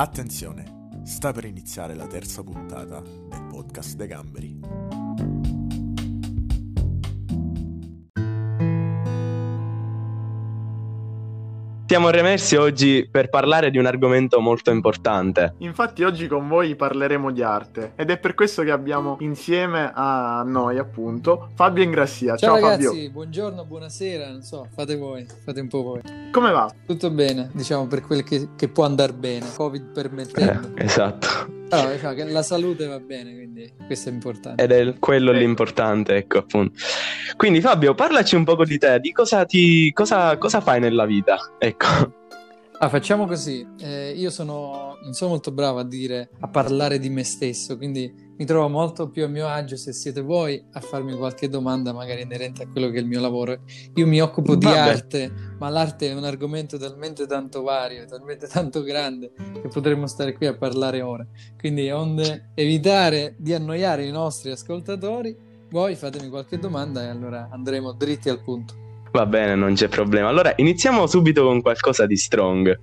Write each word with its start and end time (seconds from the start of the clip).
Attenzione, 0.00 1.00
sta 1.02 1.32
per 1.32 1.44
iniziare 1.44 1.92
la 1.96 2.06
terza 2.06 2.44
puntata 2.44 3.00
del 3.00 3.46
podcast 3.48 3.96
De 3.96 4.06
Gamberi. 4.06 5.07
Siamo 11.88 12.10
remessi 12.10 12.54
oggi 12.54 13.08
per 13.10 13.30
parlare 13.30 13.70
di 13.70 13.78
un 13.78 13.86
argomento 13.86 14.40
molto 14.40 14.70
importante. 14.70 15.54
Infatti 15.60 16.04
oggi 16.04 16.26
con 16.26 16.46
voi 16.46 16.76
parleremo 16.76 17.32
di 17.32 17.42
arte 17.42 17.92
ed 17.96 18.10
è 18.10 18.18
per 18.18 18.34
questo 18.34 18.62
che 18.62 18.70
abbiamo 18.70 19.16
insieme 19.20 19.90
a 19.94 20.42
noi 20.46 20.76
appunto 20.76 21.48
Fabio 21.54 21.82
Ingrassia. 21.82 22.36
Ciao, 22.36 22.56
Ciao 22.56 22.68
ragazzi, 22.68 22.88
Fabio. 22.88 23.10
buongiorno, 23.10 23.64
buonasera, 23.64 24.28
non 24.30 24.42
so, 24.42 24.68
fate 24.74 24.96
voi, 24.96 25.26
fate 25.42 25.60
un 25.60 25.68
po' 25.68 25.82
voi. 25.82 26.00
Come 26.30 26.50
va? 26.50 26.70
Tutto 26.84 27.10
bene, 27.10 27.48
diciamo 27.54 27.86
per 27.86 28.02
quel 28.02 28.22
che, 28.22 28.50
che 28.54 28.68
può 28.68 28.84
andare 28.84 29.14
bene, 29.14 29.46
Covid 29.56 29.84
permettendo. 29.90 30.76
Eh, 30.76 30.84
esatto. 30.84 31.56
Allora, 31.70 31.92
diciamo 31.94 32.14
che 32.14 32.24
la 32.24 32.42
salute 32.42 32.86
va 32.86 32.98
bene, 32.98 33.34
quindi 33.34 33.70
questo 33.86 34.08
è 34.08 34.12
importante. 34.12 34.62
Ed 34.62 34.72
è 34.72 34.98
quello 34.98 35.30
Ecco. 35.30 35.40
l'importante, 35.40 36.16
ecco 36.16 36.38
appunto. 36.38 36.78
Quindi 37.36 37.60
Fabio, 37.60 37.94
parlaci 37.94 38.36
un 38.36 38.44
po' 38.44 38.64
di 38.64 38.78
te, 38.78 38.98
di 39.00 39.12
cosa, 39.12 39.44
ti, 39.44 39.92
cosa, 39.92 40.36
cosa 40.38 40.60
fai 40.60 40.80
nella 40.80 41.04
vita, 41.04 41.36
ecco. 41.58 41.86
Ah, 42.78 42.88
facciamo 42.88 43.26
così. 43.26 43.66
Eh, 43.80 44.12
io 44.16 44.30
sono, 44.30 44.87
non 45.02 45.12
sono 45.12 45.30
molto 45.30 45.52
bravo 45.52 45.78
a 45.78 45.84
dire, 45.84 46.30
a 46.40 46.48
parlare 46.48 46.98
di 46.98 47.08
me 47.08 47.24
stesso, 47.24 47.76
quindi 47.76 48.26
mi 48.38 48.44
trovo 48.44 48.68
molto 48.68 49.10
più 49.10 49.24
a 49.24 49.26
mio 49.26 49.48
agio 49.48 49.76
se 49.76 49.92
siete 49.92 50.20
voi 50.20 50.64
a 50.72 50.80
farmi 50.80 51.16
qualche 51.16 51.48
domanda 51.48 51.92
magari 51.92 52.22
inerente 52.22 52.62
a 52.62 52.68
quello 52.68 52.88
che 52.88 52.98
è 52.98 53.00
il 53.00 53.06
mio 53.06 53.20
lavoro. 53.20 53.62
Io 53.94 54.06
mi 54.06 54.20
occupo 54.20 54.54
di 54.54 54.64
Vabbè. 54.64 54.78
arte, 54.78 55.32
ma 55.58 55.68
l'arte 55.68 56.10
è 56.10 56.14
un 56.14 56.22
argomento 56.22 56.78
talmente 56.78 57.26
tanto 57.26 57.62
vario, 57.62 58.04
talmente 58.04 58.46
tanto 58.48 58.82
grande 58.82 59.32
che 59.60 59.68
potremmo 59.68 60.06
stare 60.06 60.34
qui 60.34 60.46
a 60.46 60.56
parlare 60.56 61.02
ore. 61.02 61.28
Quindi, 61.58 61.90
onde 61.90 62.50
evitare 62.54 63.34
di 63.38 63.54
annoiare 63.54 64.06
i 64.06 64.12
nostri 64.12 64.52
ascoltatori, 64.52 65.36
voi 65.70 65.96
fatemi 65.96 66.28
qualche 66.28 66.58
domanda 66.58 67.02
e 67.02 67.08
allora 67.08 67.48
andremo 67.50 67.92
dritti 67.92 68.28
al 68.28 68.40
punto. 68.40 68.87
Va 69.12 69.26
bene, 69.26 69.54
non 69.54 69.74
c'è 69.74 69.88
problema. 69.88 70.28
Allora, 70.28 70.52
iniziamo 70.56 71.06
subito 71.06 71.44
con 71.44 71.62
qualcosa 71.62 72.06
di 72.06 72.16
strong. 72.16 72.78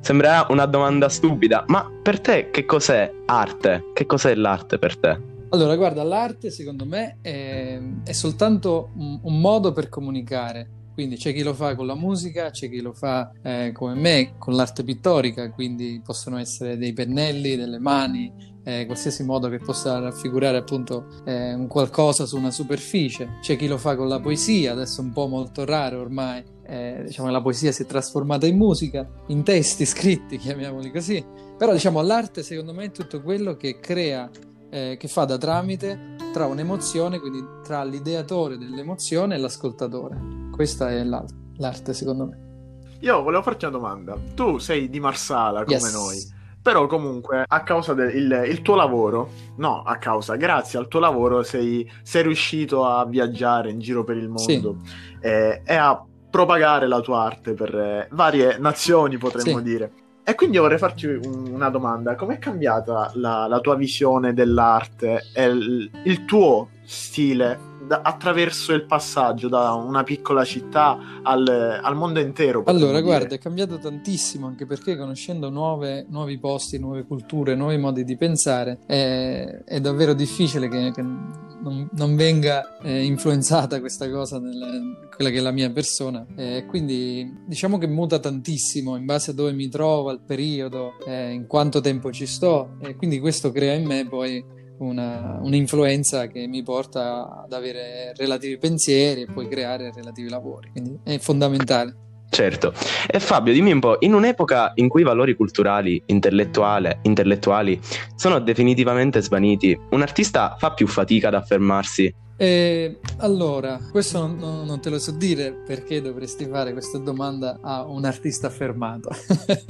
Sembrerà 0.00 0.46
una 0.50 0.66
domanda 0.66 1.08
stupida, 1.08 1.64
ma 1.68 1.90
per 2.02 2.20
te 2.20 2.50
che 2.50 2.64
cos'è 2.64 3.10
arte? 3.26 3.90
Che 3.92 4.06
cos'è 4.06 4.34
l'arte 4.34 4.78
per 4.78 4.96
te? 4.98 5.32
Allora, 5.50 5.76
guarda, 5.76 6.02
l'arte 6.02 6.50
secondo 6.50 6.84
me 6.84 7.18
è, 7.20 7.80
è 8.04 8.12
soltanto 8.12 8.90
un, 8.96 9.20
un 9.22 9.40
modo 9.40 9.72
per 9.72 9.88
comunicare. 9.88 10.68
Quindi 10.94 11.16
c'è 11.16 11.34
chi 11.34 11.42
lo 11.42 11.54
fa 11.54 11.74
con 11.74 11.86
la 11.86 11.96
musica, 11.96 12.50
c'è 12.50 12.70
chi 12.70 12.80
lo 12.80 12.92
fa 12.92 13.32
eh, 13.42 13.72
come 13.74 13.94
me 13.94 14.34
con 14.38 14.54
l'arte 14.54 14.84
pittorica, 14.84 15.50
quindi 15.50 16.00
possono 16.02 16.38
essere 16.38 16.78
dei 16.78 16.92
pennelli, 16.92 17.56
delle 17.56 17.80
mani, 17.80 18.32
eh, 18.62 18.86
qualsiasi 18.86 19.24
modo 19.24 19.48
che 19.48 19.58
possa 19.58 19.98
raffigurare 19.98 20.56
appunto 20.56 21.06
eh, 21.24 21.52
un 21.52 21.66
qualcosa 21.66 22.26
su 22.26 22.36
una 22.36 22.52
superficie. 22.52 23.38
C'è 23.40 23.56
chi 23.56 23.66
lo 23.66 23.76
fa 23.76 23.96
con 23.96 24.08
la 24.08 24.20
poesia, 24.20 24.72
adesso 24.72 25.00
un 25.00 25.12
po' 25.12 25.26
molto 25.26 25.64
raro 25.64 26.00
ormai. 26.00 26.44
eh, 26.66 27.02
diciamo 27.04 27.28
la 27.28 27.42
poesia 27.42 27.72
si 27.72 27.82
è 27.82 27.86
trasformata 27.86 28.46
in 28.46 28.56
musica, 28.56 29.06
in 29.28 29.42
testi 29.42 29.84
scritti, 29.84 30.38
chiamiamoli 30.38 30.90
così. 30.90 31.22
Però 31.58 31.72
diciamo 31.72 32.00
l'arte 32.02 32.42
secondo 32.42 32.72
me 32.72 32.84
è 32.84 32.90
tutto 32.90 33.20
quello 33.20 33.56
che 33.56 33.80
crea 33.80 34.30
eh, 34.70 34.96
che 34.98 35.08
fa 35.08 35.24
da 35.24 35.38
tramite 35.38 36.13
tra 36.34 36.46
un'emozione, 36.46 37.20
quindi 37.20 37.44
tra 37.62 37.84
l'ideatore 37.84 38.58
dell'emozione 38.58 39.36
e 39.36 39.38
l'ascoltatore. 39.38 40.18
Questa 40.50 40.90
è 40.90 41.04
l'al- 41.04 41.28
l'arte, 41.58 41.94
secondo 41.94 42.26
me. 42.26 42.96
Io 43.02 43.22
volevo 43.22 43.40
farti 43.44 43.66
una 43.66 43.76
domanda. 43.78 44.16
Tu 44.34 44.58
sei 44.58 44.90
di 44.90 44.98
Marsala 44.98 45.62
come 45.62 45.76
Yes. 45.76 45.94
noi. 45.94 46.32
Però 46.60 46.86
comunque 46.86 47.44
a 47.46 47.62
causa 47.62 47.94
del 47.94 48.62
tuo 48.62 48.74
lavoro, 48.74 49.28
no, 49.58 49.82
a 49.82 49.96
causa, 49.98 50.34
grazie 50.34 50.76
al 50.78 50.88
tuo 50.88 50.98
lavoro 50.98 51.44
sei, 51.44 51.88
sei 52.02 52.22
riuscito 52.24 52.84
a 52.84 53.04
viaggiare 53.06 53.70
in 53.70 53.78
giro 53.78 54.02
per 54.02 54.16
il 54.16 54.28
mondo 54.28 54.78
eh, 55.20 55.60
e 55.64 55.74
a 55.76 56.02
propagare 56.30 56.88
la 56.88 57.00
tua 57.00 57.22
arte 57.22 57.52
per 57.54 57.72
eh, 57.76 58.08
varie 58.10 58.58
nazioni, 58.58 59.18
potremmo 59.18 59.58
Sì. 59.58 59.62
dire. 59.62 59.92
E 60.26 60.34
quindi 60.34 60.56
vorrei 60.56 60.78
farti 60.78 61.06
un- 61.06 61.50
una 61.52 61.68
domanda: 61.68 62.14
com'è 62.14 62.38
cambiata 62.38 63.10
la, 63.14 63.46
la 63.46 63.60
tua 63.60 63.74
visione 63.76 64.32
dell'arte 64.32 65.24
e 65.34 65.44
il, 65.44 65.90
il 66.04 66.24
tuo 66.24 66.70
stile 66.84 67.58
da- 67.86 68.00
attraverso 68.02 68.72
il 68.72 68.84
passaggio 68.84 69.48
da 69.48 69.72
una 69.72 70.02
piccola 70.02 70.44
città 70.44 70.98
al, 71.22 71.80
al 71.82 71.96
mondo 71.96 72.20
intero? 72.20 72.62
Allora, 72.66 72.92
dire? 72.92 73.02
guarda, 73.02 73.34
è 73.34 73.38
cambiato 73.38 73.78
tantissimo, 73.78 74.46
anche 74.46 74.66
perché 74.66 74.96
conoscendo 74.96 75.50
nuove- 75.50 76.06
nuovi 76.08 76.38
posti, 76.38 76.78
nuove 76.78 77.04
culture, 77.04 77.54
nuovi 77.54 77.76
modi 77.76 78.04
di 78.04 78.16
pensare, 78.16 78.78
è, 78.86 79.62
è 79.64 79.80
davvero 79.80 80.14
difficile 80.14 80.68
che, 80.68 80.92
che 80.92 81.02
non, 81.02 81.88
non 81.92 82.16
venga 82.16 82.78
eh, 82.82 83.04
influenzata 83.04 83.80
questa 83.80 84.10
cosa 84.10 84.38
nella 84.38 85.02
quella 85.14 85.30
che 85.30 85.38
è 85.38 85.40
la 85.40 85.50
mia 85.50 85.70
persona. 85.70 86.26
Eh, 86.36 86.64
quindi 86.66 87.42
diciamo 87.46 87.78
che 87.78 87.86
muta 87.86 88.18
tantissimo 88.18 88.96
in 88.96 89.04
base 89.04 89.30
a 89.30 89.34
dove 89.34 89.52
mi 89.52 89.68
trovo, 89.68 90.10
al 90.10 90.20
periodo, 90.20 90.94
eh, 91.06 91.30
in 91.30 91.46
quanto 91.46 91.80
tempo 91.80 92.10
ci 92.12 92.26
sto, 92.26 92.76
e 92.80 92.96
quindi 92.96 93.20
questo 93.20 93.50
crea 93.50 93.74
in 93.74 93.86
me 93.86 94.06
poi 94.06 94.44
una- 94.78 95.38
un'influenza 95.42 96.26
che 96.26 96.46
mi 96.46 96.62
porta 96.62 97.42
ad 97.44 97.52
avere 97.52 98.12
relativi 98.16 98.58
pensieri 98.58 99.22
e 99.22 99.26
poi 99.32 99.48
creare 99.48 99.92
relativi 99.94 100.28
lavori. 100.28 100.70
Quindi 100.72 100.98
è 101.04 101.18
fondamentale. 101.18 101.96
Certo. 102.30 102.72
E 103.06 103.20
Fabio, 103.20 103.52
dimmi 103.52 103.70
un 103.70 103.78
po', 103.78 103.96
in 104.00 104.12
un'epoca 104.12 104.72
in 104.76 104.88
cui 104.88 105.02
i 105.02 105.04
valori 105.04 105.36
culturali, 105.36 106.02
intellettuali 106.06 107.78
sono 108.16 108.40
definitivamente 108.40 109.20
svaniti, 109.22 109.78
un 109.90 110.02
artista 110.02 110.56
fa 110.58 110.72
più 110.72 110.88
fatica 110.88 111.28
ad 111.28 111.34
affermarsi? 111.34 112.12
E 112.36 112.98
allora, 113.18 113.78
questo 113.92 114.26
non, 114.26 114.64
non- 114.66 114.80
te 114.80 114.90
lo 114.90 114.98
so 114.98 115.12
dire 115.12 115.52
perché 115.64 116.02
dovresti 116.02 116.46
fare 116.46 116.72
questa 116.72 116.98
domanda 116.98 117.60
a 117.62 117.84
un 117.84 118.04
artista 118.04 118.48
affermato. 118.48 119.10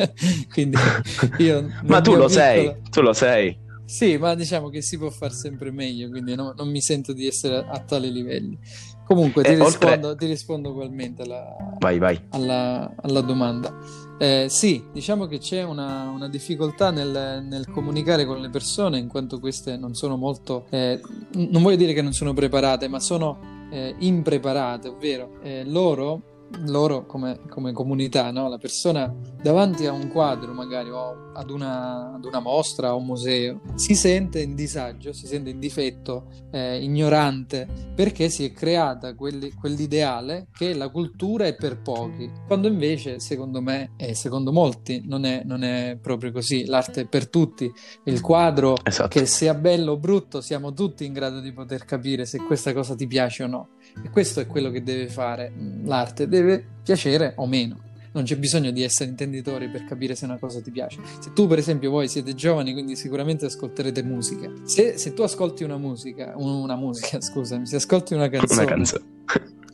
Quindi 0.50 0.78
io 1.38 1.68
Ma 1.82 2.00
tu 2.00 2.12
lo 2.12 2.26
piccolo- 2.26 2.28
sei, 2.28 2.74
tu 2.90 3.02
lo 3.02 3.12
sei. 3.12 3.58
Sì, 3.86 4.16
ma 4.16 4.34
diciamo 4.34 4.70
che 4.70 4.80
si 4.80 4.96
può 4.96 5.10
fare 5.10 5.32
sempre 5.34 5.70
meglio, 5.70 6.08
quindi 6.08 6.34
no- 6.34 6.54
non 6.56 6.68
mi 6.70 6.80
sento 6.80 7.12
di 7.12 7.26
essere 7.26 7.64
a 7.68 7.78
tali 7.80 8.10
livelli. 8.10 8.58
Comunque 9.04 9.42
ti, 9.42 9.50
E 9.50 9.60
oltre- 9.60 9.88
rispondo, 9.90 10.16
ti 10.16 10.26
rispondo 10.26 10.70
ugualmente 10.70 11.22
alla, 11.22 11.54
Vai, 11.78 11.98
vai. 11.98 12.18
alla, 12.30 12.90
alla 13.02 13.20
domanda. 13.20 13.76
Eh, 14.18 14.46
sì, 14.48 14.82
diciamo 14.90 15.26
che 15.26 15.38
c'è 15.38 15.62
una, 15.62 16.08
una 16.08 16.28
difficoltà 16.30 16.90
nel, 16.90 17.44
nel 17.46 17.68
comunicare 17.70 18.24
con 18.24 18.40
le 18.40 18.48
persone, 18.48 18.98
in 18.98 19.08
quanto 19.08 19.38
queste 19.40 19.76
non 19.76 19.94
sono 19.94 20.16
molto, 20.16 20.64
eh, 20.70 20.98
non 21.34 21.62
voglio 21.62 21.76
dire 21.76 21.92
che 21.92 22.00
non 22.00 22.12
sono 22.14 22.32
preparate, 22.32 22.88
ma 22.88 22.98
sono 23.00 23.66
eh, 23.70 23.94
impreparate, 23.98 24.88
ovvero 24.88 25.38
eh, 25.42 25.64
loro, 25.66 26.33
loro 26.66 27.06
come, 27.06 27.40
come 27.48 27.72
comunità, 27.72 28.30
no? 28.30 28.48
la 28.48 28.58
persona 28.58 29.12
davanti 29.40 29.86
a 29.86 29.92
un 29.92 30.08
quadro 30.08 30.52
magari 30.52 30.90
o 30.90 31.32
ad 31.34 31.50
una, 31.50 32.14
ad 32.14 32.24
una 32.24 32.40
mostra 32.40 32.94
o 32.94 32.98
un 32.98 33.06
museo, 33.06 33.60
si 33.74 33.94
sente 33.94 34.40
in 34.40 34.54
disagio, 34.54 35.12
si 35.12 35.26
sente 35.26 35.50
in 35.50 35.58
difetto, 35.58 36.28
eh, 36.50 36.82
ignorante, 36.82 37.66
perché 37.94 38.28
si 38.28 38.44
è 38.44 38.52
creata 38.52 39.14
quelli- 39.14 39.52
quell'ideale 39.52 40.46
che 40.52 40.74
la 40.74 40.88
cultura 40.90 41.46
è 41.46 41.56
per 41.56 41.80
pochi, 41.80 42.30
quando 42.46 42.68
invece 42.68 43.18
secondo 43.18 43.60
me 43.60 43.92
e 43.96 44.14
secondo 44.14 44.52
molti 44.52 45.02
non 45.04 45.24
è, 45.24 45.42
non 45.44 45.64
è 45.64 45.98
proprio 46.00 46.30
così, 46.30 46.66
l'arte 46.66 47.02
è 47.02 47.06
per 47.06 47.28
tutti, 47.28 47.72
il 48.04 48.20
quadro 48.20 48.76
Esatto. 48.82 49.08
che 49.08 49.26
sia 49.26 49.54
bello 49.54 49.92
o 49.92 49.96
brutto 49.98 50.40
siamo 50.40 50.72
tutti 50.72 51.04
in 51.04 51.12
grado 51.12 51.40
di 51.40 51.52
poter 51.52 51.84
capire 51.84 52.26
se 52.26 52.38
questa 52.38 52.72
cosa 52.72 52.94
ti 52.94 53.06
piace 53.06 53.42
o 53.42 53.46
no 53.46 53.68
e 54.02 54.10
questo 54.10 54.40
è 54.40 54.46
quello 54.46 54.70
che 54.70 54.82
deve 54.82 55.08
fare 55.08 55.50
mm, 55.50 55.86
l'arte, 55.86 56.28
deve 56.28 56.64
piacere 56.82 57.34
o 57.36 57.46
meno. 57.46 57.80
Non 58.12 58.22
c'è 58.22 58.36
bisogno 58.36 58.70
di 58.70 58.82
essere 58.82 59.10
intenditori 59.10 59.68
per 59.68 59.84
capire 59.84 60.14
se 60.14 60.24
una 60.24 60.38
cosa 60.38 60.60
ti 60.60 60.70
piace. 60.70 61.00
Se 61.18 61.32
tu, 61.32 61.48
per 61.48 61.58
esempio, 61.58 61.90
voi 61.90 62.06
siete 62.06 62.34
giovani, 62.34 62.72
quindi 62.72 62.94
sicuramente 62.94 63.46
ascolterete 63.46 64.04
musica. 64.04 64.48
Se, 64.62 64.96
se 64.98 65.12
tu 65.14 65.22
ascolti 65.22 65.64
una 65.64 65.78
musica, 65.78 66.32
una 66.36 66.76
musica, 66.76 67.18
scusami, 67.22 67.66
se 67.66 67.76
ascolti 67.76 68.14
una 68.14 68.28
canzone, 68.28 68.62
Una 68.62 68.70
canzone. 68.70 69.04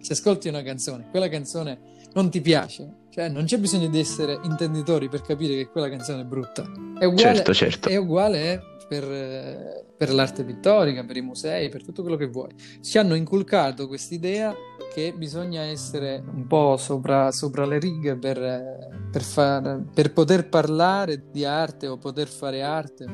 se 0.00 0.12
ascolti 0.14 0.49
una 0.49 0.62
canzone, 0.62 1.08
quella 1.11 1.28
canzone 1.28 1.78
non 2.15 2.31
ti 2.31 2.41
piace, 2.41 3.07
cioè 3.11 3.29
non 3.29 3.45
c'è 3.45 3.59
bisogno 3.59 3.89
di 3.89 3.99
essere 3.99 4.39
intenditori 4.43 5.09
per 5.09 5.23
capire 5.23 5.55
che 5.55 5.69
quella 5.69 5.89
canzone 5.89 6.23
è 6.23 6.25
brutta. 6.25 6.62
È 6.99 7.05
uguale, 7.05 7.35
Certo, 7.35 7.55
certo. 7.55 7.89
è 7.89 7.97
uguale 7.97 8.62
per, 8.89 9.85
per 9.97 10.12
l'arte 10.12 10.43
pittorica, 10.45 11.05
per 11.05 11.17
i 11.17 11.21
musei, 11.23 11.69
per 11.69 11.85
tutto 11.85 12.03
quello 12.03 12.17
che 12.17 12.27
vuoi. 12.27 12.51
Ci 12.81 12.99
hanno 12.99 13.15
inculcato 13.15 13.87
quest'idea 13.87 14.55
che 14.93 15.15
bisogna 15.17 15.62
essere 15.62 16.21
un 16.35 16.47
po' 16.49 16.77
sopra, 16.77 17.31
sopra 17.31 17.65
le 17.65 17.79
righe 17.79 18.17
per, 18.17 19.07
per, 19.12 19.23
far- 19.23 19.85
per 19.95 20.12
poter 20.12 20.49
parlare 20.49 21.27
di 21.31 21.45
arte 21.45 21.87
o 21.87 21.97
poter 21.97 22.27
fare 22.27 22.62
arte, 22.62 23.07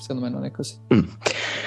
secondo 0.00 0.22
me 0.22 0.30
non 0.30 0.44
è 0.44 0.50
così. 0.50 0.74
Mm. 0.92 1.04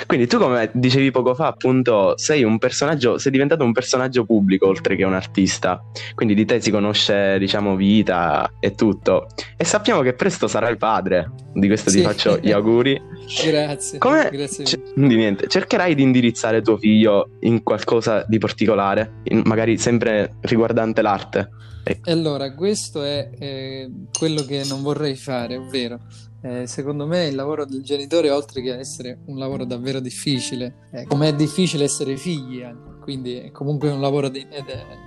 Quindi 0.05 0.27
tu, 0.27 0.37
come 0.37 0.69
dicevi 0.73 1.11
poco 1.11 1.33
fa, 1.33 1.47
appunto, 1.47 2.17
sei 2.17 2.43
un 2.43 2.57
personaggio, 2.57 3.17
sei 3.17 3.31
diventato 3.31 3.63
un 3.63 3.71
personaggio 3.71 4.25
pubblico 4.25 4.67
oltre 4.67 4.95
che 4.95 5.03
un 5.03 5.13
artista. 5.13 5.81
Quindi 6.13 6.33
di 6.33 6.45
te 6.45 6.61
si 6.61 6.71
conosce, 6.71 7.37
diciamo, 7.39 7.75
vita 7.75 8.51
e 8.59 8.75
tutto. 8.75 9.27
E 9.57 9.63
sappiamo 9.63 10.01
che 10.01 10.13
presto 10.13 10.47
sarai 10.47 10.77
padre. 10.77 11.31
Di 11.53 11.67
questo 11.67 11.89
sì. 11.89 11.97
ti 11.97 12.03
faccio 12.03 12.39
gli 12.41 12.51
auguri. 12.51 12.99
Grazie. 13.45 13.99
Come 13.99 14.29
Grazie. 14.31 14.63
C- 14.65 14.93
di 14.95 15.15
niente. 15.15 15.47
Cercherai 15.47 15.95
di 15.95 16.03
indirizzare 16.03 16.61
tuo 16.61 16.77
figlio 16.77 17.37
in 17.41 17.63
qualcosa 17.63 18.25
di 18.27 18.37
particolare, 18.37 19.21
in, 19.25 19.43
magari 19.45 19.77
sempre 19.77 20.35
riguardante 20.41 21.01
l'arte. 21.01 21.49
E 21.85 21.99
allora, 22.11 22.53
questo 22.53 23.03
è 23.03 23.29
eh, 23.37 23.91
quello 24.17 24.43
che 24.43 24.63
non 24.67 24.81
vorrei 24.81 25.15
fare, 25.15 25.57
ovvero 25.57 25.99
eh, 26.43 26.67
secondo 26.67 27.07
me 27.07 27.25
il 27.27 27.35
lavoro 27.35 27.65
del 27.65 27.81
genitore, 27.83 28.29
oltre 28.29 28.61
che 28.61 28.77
essere 28.77 29.19
un 29.27 29.37
lavoro 29.37 29.63
davvero 29.63 30.01
difficile, 30.01 30.89
eh, 30.91 31.05
come 31.07 31.29
è 31.29 31.33
difficile 31.33 31.85
essere 31.85 32.17
figli, 32.17 32.61
eh, 32.61 32.75
quindi 32.99 33.35
è 33.35 33.51
comunque 33.51 33.89
un 33.89 34.01
lavoro 34.01 34.27
di, 34.27 34.45
di, 34.45 34.61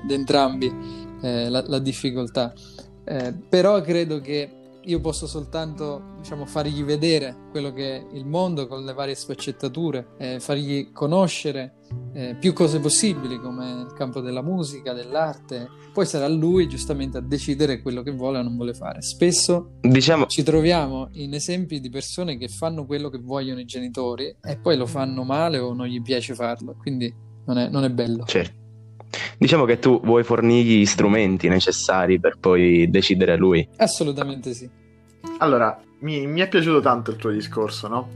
di 0.07 0.15
entrambi 0.15 0.73
eh, 1.21 1.51
la, 1.51 1.63
la, 1.67 1.79
difficoltà. 1.79 2.55
Eh, 3.05 3.35
però 3.49 3.83
credo 3.83 4.21
che 4.21 4.51
io 4.83 5.01
posso 5.01 5.27
soltanto 5.27 6.15
diciamo, 6.19 6.47
fargli 6.47 6.83
vedere 6.83 7.37
quello 7.51 7.71
che 7.73 7.97
è 7.97 8.07
il 8.15 8.25
mondo 8.25 8.67
con 8.67 8.85
le 8.85 8.95
varie 8.95 9.15
sfaccettature, 9.15 10.09
eh, 10.17 10.41
fargli 10.41 10.91
conoscere 10.93 11.75
eh, 12.17 12.35
più 12.35 12.55
cose 12.55 12.81
possibili 12.81 13.39
come 13.39 13.83
il 13.83 13.93
campo 13.95 14.21
della 14.21 14.41
musica, 14.41 14.95
dell'arte. 14.95 15.69
Poi 15.93 16.07
sarà 16.07 16.27
lui 16.29 16.67
giustamente 16.67 17.19
a 17.19 17.21
decidere 17.21 17.83
quello 17.83 18.03
che 18.03 18.11
vuole 18.11 18.39
o 18.39 18.43
non 18.43 18.57
vuole 18.57 18.73
fare. 18.73 19.03
Spesso 19.03 19.73
diciamo... 19.83 20.25
ci 20.25 20.43
troviamo 20.43 21.11
in 21.13 21.35
esempi 21.35 21.79
di 21.79 21.91
persone 21.91 22.39
che 22.39 22.49
fanno 22.49 22.87
quello 22.87 23.11
che 23.11 23.19
vogliono 23.19 23.61
i 23.61 23.67
genitori 23.67 24.35
e 24.43 24.57
poi 24.57 24.79
lo 24.79 24.87
fanno 24.87 25.25
male 25.25 25.59
o 25.59 25.75
non 25.75 25.87
gli 25.87 26.01
piace 26.01 26.35
farlo, 26.35 26.75
quindi 26.81 27.13
non 27.45 27.59
è, 27.59 27.69
non 27.69 27.85
è 27.85 27.91
bello. 27.91 28.25
Certo. 28.25 28.65
Diciamo 29.37 29.67
che 29.67 29.79
tu 29.79 30.01
vuoi 30.03 30.25
fornirgli 30.25 30.81
gli 30.81 30.87
strumenti 30.87 31.49
necessari 31.49 32.19
per 32.19 32.39
poi 32.41 32.89
decidere 32.89 33.37
lui. 33.37 33.69
Assolutamente 33.77 34.55
sì. 34.55 34.69
Allora, 35.39 35.79
mi, 36.01 36.27
mi 36.27 36.41
è 36.41 36.49
piaciuto 36.49 36.81
tanto 36.81 37.11
il 37.11 37.19
tuo 37.19 37.31
discorso, 37.31 37.89
no? 37.89 38.09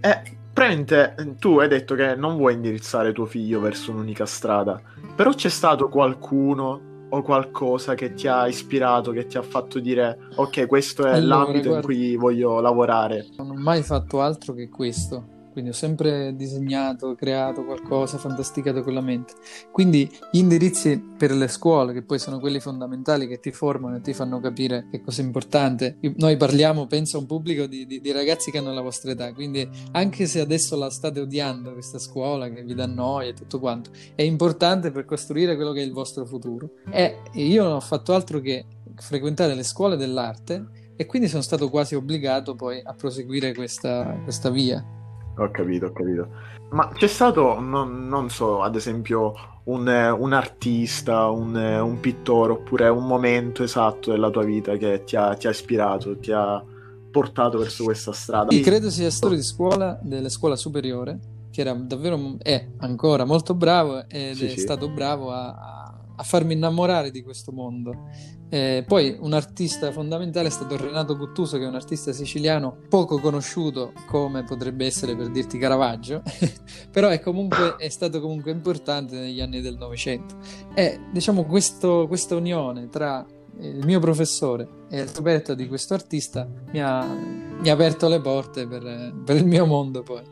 E 0.00 0.35
Praticamente 0.56 1.36
tu 1.38 1.58
hai 1.58 1.68
detto 1.68 1.94
che 1.94 2.14
non 2.14 2.38
vuoi 2.38 2.54
indirizzare 2.54 3.12
tuo 3.12 3.26
figlio 3.26 3.60
verso 3.60 3.90
un'unica 3.90 4.24
strada, 4.24 4.80
però 5.14 5.34
c'è 5.34 5.50
stato 5.50 5.90
qualcuno 5.90 6.80
o 7.10 7.20
qualcosa 7.20 7.94
che 7.94 8.14
ti 8.14 8.26
ha 8.26 8.48
ispirato, 8.48 9.10
che 9.10 9.26
ti 9.26 9.36
ha 9.36 9.42
fatto 9.42 9.78
dire 9.80 10.16
ok, 10.34 10.66
questo 10.66 11.04
è 11.04 11.10
allora, 11.12 11.42
l'ambito 11.42 11.68
guarda, 11.68 11.76
in 11.76 11.82
cui 11.82 12.16
voglio 12.16 12.60
lavorare? 12.60 13.26
Non 13.36 13.50
ho 13.50 13.54
mai 13.54 13.82
fatto 13.82 14.22
altro 14.22 14.54
che 14.54 14.70
questo 14.70 15.34
quindi 15.56 15.72
ho 15.72 15.78
sempre 15.78 16.36
disegnato, 16.36 17.14
creato 17.14 17.64
qualcosa, 17.64 18.18
fantasticato 18.18 18.82
con 18.82 18.92
la 18.92 19.00
mente. 19.00 19.32
Quindi 19.72 20.06
gli 20.30 20.36
indirizzi 20.36 21.02
per 21.16 21.32
le 21.32 21.48
scuole, 21.48 21.94
che 21.94 22.02
poi 22.02 22.18
sono 22.18 22.38
quelli 22.38 22.60
fondamentali 22.60 23.26
che 23.26 23.40
ti 23.40 23.52
formano 23.52 23.96
e 23.96 24.02
ti 24.02 24.12
fanno 24.12 24.38
capire 24.38 24.86
che 24.90 25.00
cosa 25.00 25.22
è 25.22 25.24
importante. 25.24 25.96
Noi 26.16 26.36
parliamo, 26.36 26.86
penso, 26.86 27.16
a 27.16 27.20
un 27.20 27.26
pubblico 27.26 27.64
di, 27.64 27.86
di, 27.86 28.02
di 28.02 28.12
ragazzi 28.12 28.50
che 28.50 28.58
hanno 28.58 28.74
la 28.74 28.82
vostra 28.82 29.12
età, 29.12 29.32
quindi 29.32 29.66
anche 29.92 30.26
se 30.26 30.40
adesso 30.40 30.76
la 30.76 30.90
state 30.90 31.20
odiando 31.20 31.72
questa 31.72 31.98
scuola 31.98 32.50
che 32.50 32.62
vi 32.62 32.74
dà 32.74 32.84
noia 32.84 33.30
e 33.30 33.32
tutto 33.32 33.58
quanto, 33.58 33.88
è 34.14 34.20
importante 34.20 34.90
per 34.90 35.06
costruire 35.06 35.56
quello 35.56 35.72
che 35.72 35.80
è 35.80 35.84
il 35.84 35.92
vostro 35.92 36.26
futuro. 36.26 36.68
E 36.90 37.22
io 37.32 37.62
non 37.62 37.72
ho 37.72 37.80
fatto 37.80 38.12
altro 38.12 38.40
che 38.40 38.66
frequentare 38.94 39.54
le 39.54 39.62
scuole 39.62 39.96
dell'arte 39.96 40.84
e 40.96 41.06
quindi 41.06 41.28
sono 41.28 41.40
stato 41.40 41.70
quasi 41.70 41.94
obbligato 41.94 42.54
poi 42.54 42.78
a 42.84 42.92
proseguire 42.92 43.54
questa, 43.54 44.20
questa 44.22 44.50
via. 44.50 44.95
Ho 45.38 45.50
capito, 45.50 45.86
ho 45.86 45.92
capito. 45.92 46.28
Ma 46.70 46.88
c'è 46.92 47.06
stato, 47.06 47.60
non, 47.60 48.08
non 48.08 48.28
so, 48.30 48.62
ad 48.62 48.74
esempio, 48.74 49.34
un, 49.64 49.86
un 49.86 50.32
artista, 50.32 51.28
un, 51.28 51.54
un, 51.54 52.00
pittore, 52.00 52.52
oppure 52.52 52.88
un 52.88 53.06
momento 53.06 53.62
esatto 53.62 54.10
della 54.10 54.30
tua 54.30 54.44
vita 54.44 54.76
che 54.76 55.04
ti 55.04 55.16
ha, 55.16 55.34
ti 55.34 55.46
ha 55.46 55.50
ispirato, 55.50 56.18
ti 56.18 56.32
ha 56.32 56.62
portato 57.10 57.58
verso 57.58 57.84
questa 57.84 58.12
strada? 58.12 58.50
Sì, 58.50 58.60
credo 58.60 58.90
sia 58.90 59.10
storia 59.10 59.36
di 59.36 59.42
scuola, 59.42 59.98
della 60.02 60.28
scuola 60.28 60.56
superiore, 60.56 61.18
che 61.50 61.60
era 61.60 61.72
davvero, 61.72 62.36
è 62.42 62.66
ancora 62.78 63.24
molto 63.24 63.54
bravo 63.54 64.08
ed 64.08 64.34
sì, 64.34 64.46
è 64.46 64.48
sì. 64.50 64.60
stato 64.60 64.88
bravo 64.88 65.30
a, 65.30 65.46
a 65.46 65.94
farmi 66.22 66.54
innamorare 66.54 67.10
di 67.10 67.22
questo 67.22 67.52
mondo. 67.52 68.08
Eh, 68.48 68.84
poi 68.86 69.16
un 69.18 69.32
artista 69.32 69.90
fondamentale 69.90 70.48
è 70.48 70.50
stato 70.50 70.76
Renato 70.76 71.16
Guttuso, 71.16 71.58
che 71.58 71.64
è 71.64 71.68
un 71.68 71.74
artista 71.74 72.12
siciliano 72.12 72.78
poco 72.88 73.18
conosciuto 73.18 73.92
come 74.06 74.44
potrebbe 74.44 74.86
essere 74.86 75.16
per 75.16 75.30
dirti 75.30 75.58
Caravaggio, 75.58 76.22
però 76.90 77.08
è, 77.08 77.20
comunque, 77.20 77.76
è 77.76 77.88
stato 77.88 78.20
comunque 78.20 78.52
importante 78.52 79.18
negli 79.18 79.40
anni 79.40 79.60
del 79.60 79.76
Novecento. 79.76 80.36
E 80.74 81.00
diciamo 81.12 81.44
questo, 81.44 82.06
questa 82.06 82.36
unione 82.36 82.88
tra 82.88 83.26
il 83.58 83.84
mio 83.84 84.00
professore 84.00 84.68
e 84.90 84.98
la 84.98 85.06
scoperta 85.06 85.54
di 85.54 85.66
questo 85.66 85.94
artista 85.94 86.46
mi 86.72 86.80
ha, 86.80 87.04
mi 87.04 87.68
ha 87.68 87.72
aperto 87.72 88.08
le 88.08 88.20
porte 88.20 88.66
per, 88.66 89.14
per 89.24 89.36
il 89.36 89.46
mio 89.46 89.66
mondo 89.66 90.02
poi. 90.02 90.22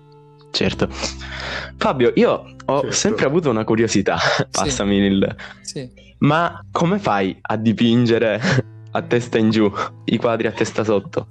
Certo. 0.51 0.89
Fabio, 1.77 2.13
io 2.15 2.57
ho 2.65 2.81
certo. 2.81 2.95
sempre 2.95 3.27
avuto 3.27 3.51
una 3.51 3.65
curiosità, 3.65 4.19
passami 4.51 4.97
sì. 4.97 5.03
il... 5.03 5.37
Sì. 5.63 5.91
Ma 6.19 6.65
come 6.71 6.99
fai 6.99 7.37
a 7.41 7.57
dipingere 7.57 8.41
a 8.91 9.03
testa 9.03 9.39
in 9.39 9.51
giù 9.51 9.71
i 10.05 10.17
quadri 10.17 10.47
a 10.47 10.53
testa 10.53 10.85
sotto? 10.85 11.29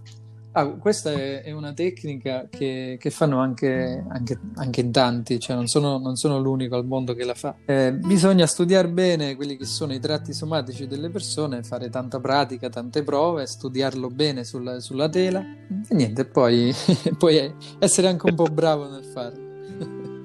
Ah, 0.56 0.68
questa 0.68 1.12
è, 1.12 1.52
una 1.52 1.74
tecnica 1.74 2.48
che, 2.48 2.98
che 3.00 3.10
fanno 3.10 3.40
anche, 3.40 4.04
anche, 4.08 4.40
anche, 4.56 4.82
in 4.82 4.92
tanti, 4.92 5.40
cioè 5.40 5.56
non 5.56 5.66
sono, 5.66 5.98
non 5.98 6.16
sono, 6.16 6.40
l'unico 6.40 6.76
al 6.76 6.86
mondo 6.86 7.16
che 7.16 7.24
la 7.24 7.34
fa. 7.34 7.56
Eh, 7.66 7.92
bisogna 7.92 8.46
studiare 8.46 8.88
bene 8.88 9.36
quelli 9.36 9.58
che 9.58 9.66
sono 9.66 9.94
i 9.94 10.00
tratti 10.00 10.32
somatici 10.32 10.86
delle 10.86 11.10
persone, 11.10 11.64
fare 11.64 11.90
tanta 11.90 12.20
pratica, 12.20 12.70
tante 12.70 13.02
prove, 13.02 13.48
studiarlo 13.48 14.10
bene 14.10 14.44
sulla, 14.44 14.80
sulla 14.80 15.10
tela 15.10 15.40
e 15.42 15.96
niente, 15.96 16.26
poi, 16.26 16.72
poi 17.18 17.52
essere 17.80 18.08
anche 18.08 18.28
un 18.30 18.36
po' 18.36 18.46
bravo 18.46 18.88
nel 18.92 19.06
farlo. 19.06 19.43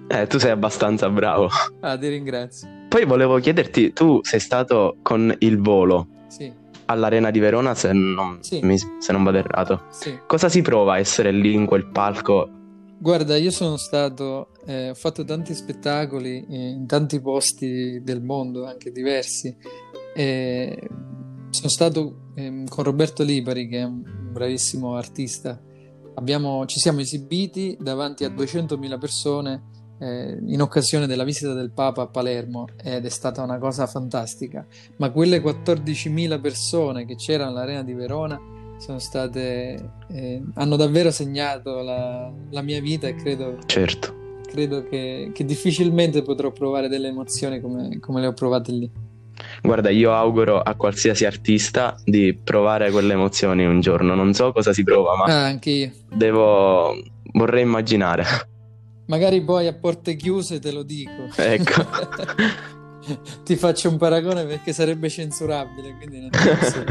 Eh, 0.09 0.27
tu 0.27 0.39
sei 0.39 0.51
abbastanza 0.51 1.09
bravo. 1.11 1.49
Ah, 1.81 1.97
ti 1.99 2.09
ringrazio. 2.09 2.69
Poi 2.89 3.05
volevo 3.05 3.39
chiederti, 3.39 3.93
tu 3.93 4.21
sei 4.23 4.41
stato 4.41 4.97
con 5.03 5.35
il 5.39 5.61
volo. 5.61 6.09
Sì 6.29 6.67
all'Arena 6.91 7.31
di 7.31 7.39
Verona, 7.39 7.75
se 7.75 7.93
non, 7.93 8.39
sì. 8.41 8.61
mi, 8.63 8.77
se 8.79 9.13
non 9.13 9.23
vado 9.23 9.39
errato. 9.39 9.85
Sì. 9.91 10.19
Cosa 10.27 10.49
si 10.49 10.63
prova 10.63 10.95
a 10.95 10.99
essere 10.99 11.33
lì 11.33 11.53
in 11.53 11.67
quel 11.67 11.87
palco? 11.87 12.49
Guarda, 12.99 13.37
io 13.37 13.51
sono 13.51 13.77
stato, 13.77 14.53
eh, 14.67 14.91
ho 14.91 14.95
fatto 14.95 15.25
tanti 15.25 15.55
spettacoli 15.55 16.45
in 16.49 16.87
tanti 16.87 17.21
posti 17.21 18.03
del 18.03 18.23
mondo, 18.23 18.67
anche 18.67 18.91
diversi. 18.91 19.55
Eh, 20.15 20.89
sono 21.51 21.69
stato 21.69 22.31
eh, 22.35 22.65
con 22.69 22.85
Roberto 22.85 23.23
Lipari, 23.23 23.69
che 23.69 23.79
è 23.79 23.85
un 23.85 24.03
bravissimo 24.33 24.97
artista. 24.97 25.61
Abbiamo, 26.15 26.67
ci 26.67 26.81
siamo 26.81 27.01
esibiti 27.01 27.77
davanti 27.79 28.25
a 28.25 28.31
200.000 28.31 28.99
persone 28.99 29.63
eh, 29.99 30.39
in 30.47 30.61
occasione 30.61 31.07
della 31.07 31.25
visita 31.25 31.53
del 31.53 31.71
Papa 31.71 32.03
a 32.03 32.07
Palermo 32.07 32.67
ed 32.83 33.05
è 33.05 33.09
stata 33.09 33.43
una 33.43 33.59
cosa 33.59 33.87
fantastica, 33.87 34.67
ma 34.97 35.11
quelle 35.11 35.43
14.000 35.43 36.41
persone 36.41 37.05
che 37.05 37.17
c'erano 37.17 37.51
all'Arena 37.51 37.83
di 37.83 37.95
Verona 37.95 38.41
sono 38.79 38.99
state, 38.99 39.91
eh, 40.09 40.43
hanno 40.55 40.77
davvero 40.77 41.11
segnato 41.11 41.83
la, 41.83 42.31
la, 42.51 42.63
mia 42.63 42.81
vita 42.81 43.09
e 43.09 43.17
credo, 43.17 43.59
certo. 43.67 44.41
credo 44.47 44.85
che, 44.85 45.33
che, 45.35 45.45
difficilmente 45.45 46.23
potrò 46.23 46.53
provare 46.53 46.89
delle 46.89 47.09
emozioni 47.09 47.61
come, 47.61 47.99
come 47.99 48.21
le 48.21 48.29
ho 48.29 48.33
provate 48.33 48.73
lì. 48.73 48.91
Guarda, 49.63 49.91
io 49.91 50.13
auguro 50.13 50.61
a 50.61 50.75
qualsiasi 50.75 51.25
artista 51.25 51.97
di 52.05 52.39
provare 52.43 52.91
quelle 52.91 53.15
emozioni 53.15 53.65
un 53.65 53.81
giorno. 53.81 54.15
Non 54.15 54.33
so 54.33 54.53
cosa 54.53 54.73
si 54.73 54.85
prova, 54.85 55.17
ma 55.17 55.25
ah, 55.25 55.45
anche 55.45 55.71
io. 55.71 55.91
Devo 56.13 56.95
vorrei 57.33 57.63
immaginare. 57.63 58.25
Magari 59.09 59.43
poi 59.43 59.67
a 59.67 59.73
porte 59.73 60.17
chiuse 60.17 60.59
te 60.59 60.71
lo 60.71 60.83
dico. 60.83 61.29
Ecco. 61.37 61.87
Ti 63.43 63.57
faccio 63.57 63.89
un 63.89 63.97
paragone 63.97 64.45
perché 64.45 64.75
sarebbe 64.75 65.09
censurabile, 65.09 65.97
quindi 65.97 66.21
non 66.21 66.31
posso. 66.31 66.85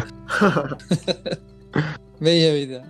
Veglia 2.17 2.51
vita. 2.53 2.81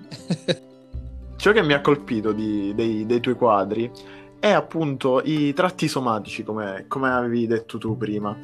Ciò 1.35 1.51
che 1.51 1.61
mi 1.61 1.73
ha 1.73 1.81
colpito 1.81 2.31
di, 2.31 2.73
dei, 2.73 3.05
dei, 3.05 3.19
tuoi 3.19 3.35
quadri 3.35 3.91
è 4.39 4.49
appunto 4.49 5.21
i 5.21 5.51
tratti 5.53 5.89
somatici, 5.89 6.43
come, 6.43 6.85
come 6.87 7.09
avevi 7.09 7.47
detto 7.47 7.77
tu 7.77 7.97
prima. 7.97 8.37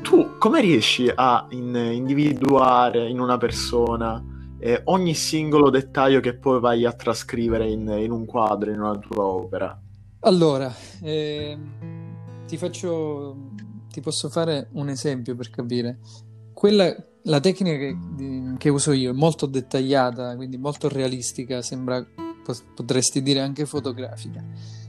Tu 0.00 0.38
come 0.38 0.62
riesci 0.62 1.10
a 1.14 1.46
in, 1.50 1.74
individuare 1.74 3.06
in 3.06 3.20
una 3.20 3.36
persona 3.36 4.24
eh, 4.58 4.80
ogni 4.84 5.12
singolo 5.12 5.68
dettaglio 5.68 6.20
che 6.20 6.34
poi 6.34 6.60
vai 6.60 6.86
a 6.86 6.92
trascrivere 6.92 7.68
in, 7.68 7.86
in 7.88 8.10
un 8.10 8.24
quadro, 8.24 8.70
in 8.70 8.80
una 8.80 8.96
tua 8.96 9.24
opera? 9.24 9.78
Allora, 10.26 10.74
eh, 11.02 11.54
ti 12.46 12.56
faccio, 12.56 13.50
ti 13.90 14.00
posso 14.00 14.30
fare 14.30 14.68
un 14.72 14.88
esempio 14.88 15.36
per 15.36 15.50
capire. 15.50 15.98
Quella, 16.54 16.94
la 17.24 17.40
tecnica 17.40 17.76
che, 17.76 17.96
che, 18.56 18.68
uso 18.70 18.92
io 18.92 19.10
è 19.10 19.14
molto 19.14 19.44
dettagliata, 19.44 20.34
quindi 20.34 20.56
molto 20.56 20.88
realistica, 20.88 21.60
sembra, 21.60 22.02
potresti 22.74 23.20
dire 23.20 23.40
anche 23.40 23.66
fotografica. 23.66 24.42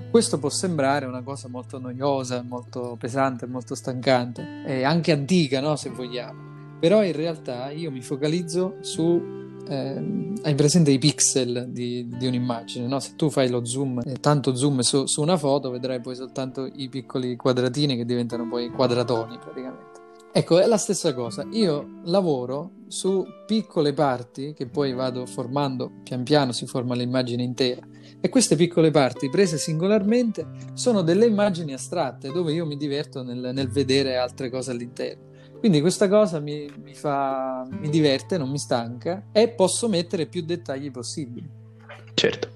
Questo 0.10 0.39
può 0.39 0.50
sembrare 0.50 1.06
una 1.06 1.22
cosa 1.22 1.50
molto 1.50 1.80
noiosa, 1.80 2.42
molto 2.42 2.96
pesante, 2.98 3.46
molto 3.46 3.75
stancante 3.75 4.63
e 4.65 4.84
anche 4.84 5.12
antica, 5.12 5.60
no? 5.60 5.75
se 5.75 5.89
vogliamo. 5.89 6.77
Però 6.80 7.04
in 7.04 7.13
realtà 7.13 7.72
io 7.72 7.92
mi 7.92 8.01
focalizzo 8.01 8.77
su 8.80 9.45
eh, 9.68 10.34
hai 10.44 10.56
presente 10.56 10.92
i 10.92 10.98
pixel 10.98 11.68
di, 11.70 12.08
di 12.08 12.28
un'immagine, 12.28 12.88
no? 12.88 13.00
Se 13.00 13.14
tu 13.16 13.30
fai 13.30 13.50
lo 13.50 13.66
zoom, 13.66 14.02
eh, 14.06 14.20
tanto 14.20 14.56
zoom 14.56 14.80
su, 14.80 15.06
su, 15.06 15.22
una 15.22 15.38
foto, 15.38 15.70
vedrai 15.70 16.02
poi 16.02 16.16
soltanto 16.16 16.70
i 16.74 16.90
piccoli 16.90 17.36
quadratini 17.36 17.96
che 17.96 18.06
diventano 18.06 18.48
poi 18.48 18.70
quadratoni 18.70 19.38
praticamente. 19.38 20.04
Ecco, 20.32 20.60
è 20.60 20.66
la 20.66 20.78
stessa 20.78 21.14
cosa. 21.14 21.48
Io 21.52 22.02
lavoro 22.04 22.72
su 22.88 23.26
piccole 23.46 23.94
parti 23.94 24.54
che 24.54 24.68
poi 24.68 24.94
vado 24.94 25.26
formando, 25.26 25.90
pian 26.04 26.24
piano 26.24 26.52
si 26.52 26.66
forma 26.66 26.94
l'immagine 26.94 27.42
intera. 27.42 27.88
E 28.20 28.30
queste 28.30 28.56
piccole 28.56 28.92
parti 28.92 29.30
prese 29.30 29.58
singolarmente 29.58 30.46
sono 30.74 31.04
delle 31.04 31.26
immagini 31.26 31.74
astratte 31.74 32.32
dove 32.32 32.52
io 32.52 32.66
mi 32.66 32.76
diverto 32.76 33.24
nel, 33.24 33.52
nel 33.54 33.70
vedere 33.70 34.18
altre 34.18 34.50
cose 34.50 34.72
all'interno. 34.72 35.34
Quindi 35.60 35.82
questa 35.82 36.08
cosa 36.08 36.40
mi, 36.40 36.70
mi, 36.84 36.94
fa, 36.94 37.68
mi 37.70 37.90
diverte, 37.90 38.38
non 38.38 38.50
mi 38.50 38.60
stanca 38.60 39.26
e 39.32 39.50
posso 39.50 39.88
mettere 39.90 40.28
più 40.28 40.44
dettagli 40.44 40.92
possibili. 40.92 41.50
Certo, 42.14 42.50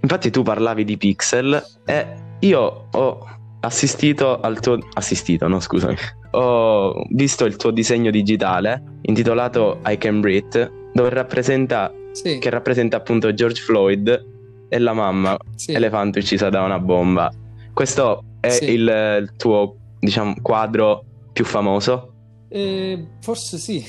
infatti 0.00 0.30
tu 0.30 0.42
parlavi 0.42 0.84
di 0.84 0.96
pixel 0.96 1.62
e 1.84 2.06
io 2.40 2.88
ho 2.90 3.26
assistito 3.60 4.40
al 4.40 4.60
tuo... 4.60 4.78
assistito, 4.94 5.48
no 5.48 5.60
scusami. 5.60 5.96
Ho 6.32 7.06
visto 7.10 7.44
il 7.44 7.56
tuo 7.56 7.70
disegno 7.70 8.10
digitale 8.10 8.98
intitolato 9.02 9.80
I 9.84 9.96
Can 9.96 10.20
Breathe 10.20 10.90
dove 10.92 11.08
rappresenta... 11.10 11.92
Sì. 12.16 12.38
che 12.38 12.48
rappresenta 12.48 12.96
appunto 12.96 13.34
George 13.34 13.60
Floyd 13.60 14.26
e 14.70 14.78
la 14.78 14.94
mamma 14.94 15.36
sì. 15.54 15.72
elefante 15.72 16.20
uccisa 16.20 16.48
da 16.48 16.62
una 16.62 16.78
bomba. 16.78 17.30
Questo 17.74 18.24
è 18.40 18.48
sì. 18.48 18.70
il, 18.70 19.18
il 19.20 19.32
tuo, 19.36 19.76
diciamo, 19.98 20.34
quadro 20.40 21.04
più 21.32 21.44
famoso? 21.44 22.14
Eh, 22.48 23.06
forse 23.20 23.58
sì. 23.58 23.84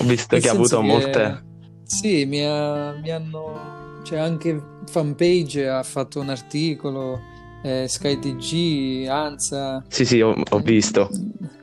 Ho 0.00 0.04
visto 0.04 0.36
che 0.36 0.48
ha 0.48 0.52
avuto 0.52 0.80
che, 0.80 0.86
molte. 0.86 1.44
Sì, 1.84 2.24
mi, 2.26 2.44
ha, 2.44 2.92
mi, 3.00 3.10
hanno. 3.10 4.00
Cioè, 4.02 4.18
anche 4.18 4.60
Fanpage 4.86 5.68
ha 5.68 5.82
fatto 5.82 6.20
un 6.20 6.28
articolo, 6.28 7.20
eh, 7.62 7.86
SkyTG, 7.88 9.06
Anza. 9.08 9.84
Sì, 9.88 10.04
sì, 10.04 10.20
ho, 10.20 10.34
ho 10.50 10.58
visto. 10.58 11.08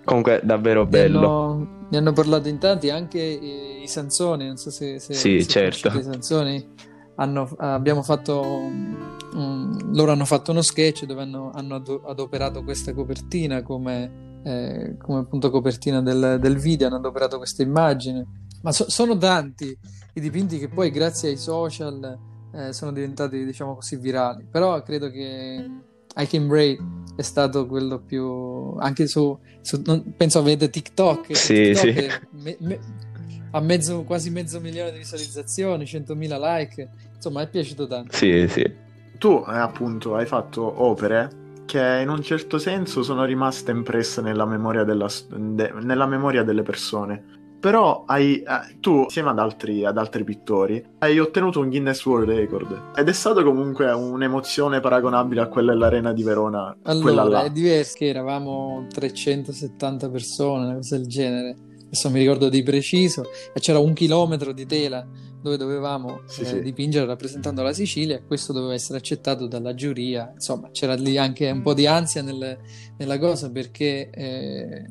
Comunque, 0.04 0.42
davvero 0.44 0.86
bello. 0.86 1.20
Ne 1.20 1.26
hanno, 1.26 1.88
ne 1.90 1.98
hanno 1.98 2.14
parlato 2.14 2.48
in 2.48 2.58
tanti, 2.58 2.90
anche 2.90 3.22
i, 3.22 3.84
i 3.84 3.88
Sansoni. 3.88 4.48
Non 4.48 4.58
so 4.58 4.72
se. 4.72 5.00
se 5.00 5.14
sì, 5.14 5.42
se 5.42 5.48
certo. 5.48 5.88
I 5.90 6.04
Sansoni. 6.04 6.70
Hanno, 7.16 7.48
abbiamo 7.58 8.02
fatto. 8.02 8.42
Um, 9.34 9.94
loro 9.94 10.12
hanno 10.12 10.26
fatto 10.26 10.52
uno 10.52 10.62
sketch 10.62 11.06
dove 11.06 11.22
hanno, 11.22 11.52
hanno 11.54 11.76
adoperato 11.76 12.64
questa 12.64 12.94
copertina 12.94 13.62
come 13.62 14.31
eh, 14.44 14.96
come 14.98 15.20
appunto 15.20 15.50
copertina 15.50 16.02
del, 16.02 16.38
del, 16.40 16.58
video, 16.58 16.88
hanno 16.88 16.98
adoperato 16.98 17.38
questa 17.38 17.64
immagine. 17.64 18.26
Ma 18.62 18.72
so, 18.72 18.90
sono 18.90 19.18
tanti 19.18 19.78
i 20.14 20.20
dipinti 20.20 20.58
che 20.60 20.68
poi 20.68 20.92
grazie 20.92 21.30
ai 21.30 21.38
social 21.38 22.18
eh, 22.54 22.74
sono 22.74 22.92
diventati, 22.92 23.46
diciamo 23.46 23.76
così, 23.76 23.96
virali. 23.98 24.46
Però 24.50 24.82
credo 24.84 25.10
che 25.10 25.70
I 26.16 26.28
Can 26.28 26.48
Bray 26.48 26.78
è 27.16 27.22
stato 27.22 27.66
quello 27.68 28.00
più... 28.00 28.76
anche 28.78 29.08
su... 29.08 29.38
su 29.62 29.82
non, 29.86 30.14
penso 30.16 30.40
avete 30.40 30.70
TikTok. 30.70 31.36
Sì, 31.36 31.72
TikTok 31.74 31.80
sì. 31.80 32.08
Me, 32.32 32.58
me, 32.60 32.80
ha 33.52 33.60
mezzo, 33.62 34.04
quasi 34.04 34.30
mezzo 34.30 34.60
milione 34.60 34.92
di 34.92 34.98
visualizzazioni, 34.98 35.84
100.000 35.84 36.40
like. 36.40 36.90
Insomma, 37.16 37.42
è 37.42 37.50
piaciuto 37.50 37.88
tanto. 37.88 38.16
Sì, 38.16 38.48
sì. 38.48 38.90
Tu, 39.18 39.44
eh, 39.48 39.58
appunto, 39.58 40.16
hai 40.16 40.26
fatto 40.26 40.84
opere 40.84 41.41
che 41.72 42.02
in 42.02 42.10
un 42.10 42.22
certo 42.22 42.58
senso 42.58 43.02
sono 43.02 43.24
rimaste 43.24 43.72
impresse 43.72 44.22
nella 44.22 44.46
memoria, 44.46 44.84
della, 44.84 45.08
de, 45.30 45.72
nella 45.82 46.06
memoria 46.06 46.44
delle 46.44 46.64
persone. 46.64 47.24
Però 47.62 48.04
hai, 48.08 48.42
eh, 48.42 48.80
tu, 48.82 49.04
insieme 49.04 49.30
ad 49.30 49.40
altri, 49.40 49.86
ad 49.86 49.98
altri, 49.98 50.26
pittori, 50.26 50.84
hai 51.00 51.18
ottenuto 51.18 51.62
un 51.62 51.70
Guinness 51.70 52.06
World 52.06 52.30
Record. 52.30 52.92
Ed 52.94 53.08
è 53.08 53.14
stato 53.14 53.42
comunque 53.46 53.90
un'emozione 53.90 54.82
paragonabile 54.82 55.40
a 55.40 55.48
quella 55.48 55.72
dell'Arena 55.72 56.12
di 56.12 56.24
Verona. 56.24 56.76
Allora, 56.84 57.44
è 57.44 57.52
diverso 57.52 57.96
che 58.00 58.08
eravamo 58.08 58.88
370 58.90 60.10
persone, 60.10 60.66
una 60.66 60.76
cosa 60.76 60.98
del 60.98 61.08
genere. 61.08 61.56
Adesso 61.92 62.10
mi 62.10 62.20
ricordo 62.20 62.48
di 62.48 62.64
preciso. 62.64 63.26
E 63.54 63.60
c'era 63.60 63.80
un 63.80 63.92
chilometro 63.92 64.54
di 64.54 64.66
tela 64.66 65.06
dove 65.42 65.58
dovevamo 65.58 66.22
sì, 66.26 66.42
eh, 66.42 66.46
sì. 66.46 66.62
dipingere 66.62 67.06
rappresentando 67.06 67.64
la 67.64 67.74
Sicilia 67.74 68.16
e 68.16 68.26
questo 68.26 68.54
doveva 68.54 68.74
essere 68.74 68.98
accettato 68.98 69.46
dalla 69.46 69.74
giuria. 69.74 70.32
Insomma, 70.34 70.70
c'era 70.72 70.94
lì 70.94 71.18
anche 71.18 71.52
un 71.52 71.62
po' 71.62 71.74
di 71.74 71.86
ansia 71.86 72.22
nel, 72.22 72.58
nella 72.96 73.20
cosa 73.20 73.52
perché 73.52 74.10
eh, 74.10 74.86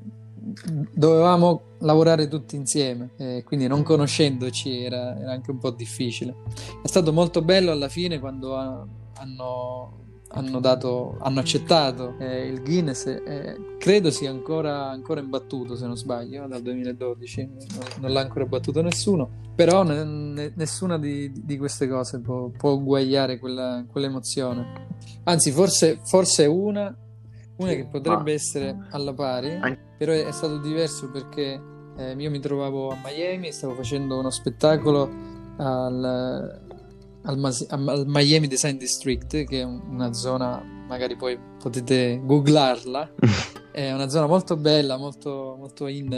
dovevamo 0.92 1.76
lavorare 1.80 2.28
tutti 2.28 2.56
insieme, 2.56 3.12
eh, 3.16 3.42
quindi 3.46 3.66
non 3.66 3.82
conoscendoci 3.82 4.84
era, 4.84 5.18
era, 5.18 5.32
anche 5.32 5.50
un 5.50 5.58
po' 5.58 5.70
difficile. 5.70 6.34
È 6.82 6.86
stato 6.86 7.14
molto 7.14 7.40
bello 7.40 7.70
alla 7.70 7.88
fine 7.88 8.18
quando 8.18 8.56
ha, 8.56 8.86
hanno 9.14 10.08
hanno, 10.32 10.60
dato, 10.60 11.16
hanno 11.20 11.40
accettato 11.40 12.14
eh, 12.18 12.46
il 12.46 12.62
Guinness, 12.62 13.06
eh, 13.06 13.76
credo 13.78 14.10
sia 14.10 14.30
ancora, 14.30 14.88
ancora, 14.88 15.20
imbattuto 15.20 15.74
se 15.74 15.86
non 15.86 15.96
sbaglio, 15.96 16.46
dal 16.46 16.62
2012, 16.62 17.46
non, 17.46 17.58
non 18.00 18.12
l'ha 18.12 18.20
ancora 18.20 18.46
battuto 18.46 18.80
nessuno, 18.80 19.28
però 19.54 19.82
ne, 19.82 20.04
ne, 20.04 20.52
nessuna 20.54 20.98
di, 20.98 21.32
di, 21.44 21.58
queste 21.58 21.88
cose 21.88 22.20
può, 22.20 22.48
può 22.48 22.72
uguagliare 22.72 23.38
quella, 23.38 23.84
quell'emozione. 23.90 24.88
Anzi, 25.24 25.50
forse, 25.50 25.98
forse 26.04 26.46
una, 26.46 26.94
una 27.56 27.72
che 27.72 27.86
potrebbe 27.86 28.32
essere 28.32 28.86
alla 28.90 29.12
pari, 29.12 29.58
però 29.98 30.12
è, 30.12 30.26
è 30.26 30.32
stato 30.32 30.58
diverso 30.58 31.10
perché 31.10 31.60
eh, 31.96 32.14
io 32.16 32.30
mi 32.30 32.38
trovavo 32.38 32.90
a 32.90 32.96
Miami, 33.02 33.50
stavo 33.50 33.74
facendo 33.74 34.18
uno 34.18 34.30
spettacolo 34.30 35.10
al 35.56 36.68
al, 37.22 37.38
Mas- 37.38 37.66
al, 37.68 38.04
Miami 38.06 38.46
Design 38.46 38.76
District, 38.76 39.44
che 39.44 39.60
è 39.60 39.64
una 39.64 40.12
zona, 40.12 40.62
magari 40.88 41.16
poi 41.16 41.38
potete 41.58 42.20
googlarla, 42.22 43.14
è 43.72 43.92
una 43.92 44.08
zona 44.08 44.26
molto 44.26 44.56
bella, 44.56 44.96
molto, 44.96 45.56
molto 45.58 45.86
in, 45.86 46.12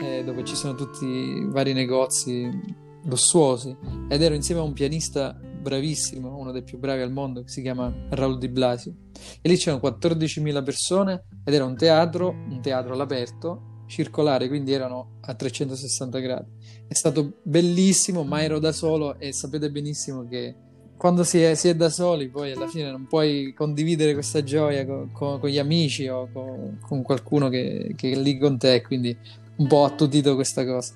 eh, 0.00 0.22
dove 0.24 0.44
ci 0.44 0.54
sono 0.54 0.74
tutti 0.74 1.04
i 1.04 1.46
vari 1.48 1.72
negozi 1.72 2.84
lussuosi 3.04 3.76
ed 4.08 4.20
ero 4.20 4.34
insieme 4.34 4.60
a 4.60 4.64
un 4.64 4.72
pianista 4.72 5.38
bravissimo, 5.66 6.36
uno 6.36 6.52
dei 6.52 6.62
più 6.62 6.78
bravi 6.78 7.02
al 7.02 7.10
mondo, 7.10 7.42
che 7.42 7.48
si 7.48 7.60
chiama 7.60 7.92
Raul 8.10 8.38
Di 8.38 8.48
Blasio. 8.48 8.94
E 9.40 9.48
lì 9.48 9.56
c'erano 9.56 9.82
14.000 9.84 10.62
persone 10.62 11.24
ed 11.44 11.54
era 11.54 11.64
un 11.64 11.76
teatro, 11.76 12.28
un 12.28 12.60
teatro 12.62 12.92
all'aperto, 12.92 13.82
circolare, 13.86 14.46
quindi 14.46 14.72
erano 14.72 15.18
a 15.22 15.34
360 15.34 16.18
gradi. 16.20 16.50
È 16.88 16.94
stato 16.94 17.38
bellissimo, 17.42 18.24
ma 18.24 18.42
ero 18.42 18.58
da 18.58 18.72
solo 18.72 19.18
e 19.18 19.32
sapete 19.32 19.70
benissimo 19.70 20.26
che 20.28 20.54
quando 20.96 21.24
si 21.24 21.42
è, 21.42 21.54
si 21.54 21.68
è 21.68 21.74
da 21.74 21.90
soli 21.90 22.28
poi 22.28 22.52
alla 22.52 22.68
fine 22.68 22.90
non 22.90 23.06
puoi 23.06 23.52
condividere 23.54 24.14
questa 24.14 24.42
gioia 24.42 24.86
con, 24.86 25.10
con, 25.12 25.38
con 25.38 25.50
gli 25.50 25.58
amici 25.58 26.08
o 26.08 26.28
con, 26.32 26.78
con 26.80 27.02
qualcuno 27.02 27.48
che, 27.48 27.92
che, 27.96 28.12
è 28.12 28.16
lì 28.16 28.38
con 28.38 28.56
te, 28.56 28.82
quindi 28.82 29.16
un 29.56 29.66
po' 29.66 29.84
attutito 29.84 30.34
questa 30.34 30.64
cosa. 30.64 30.94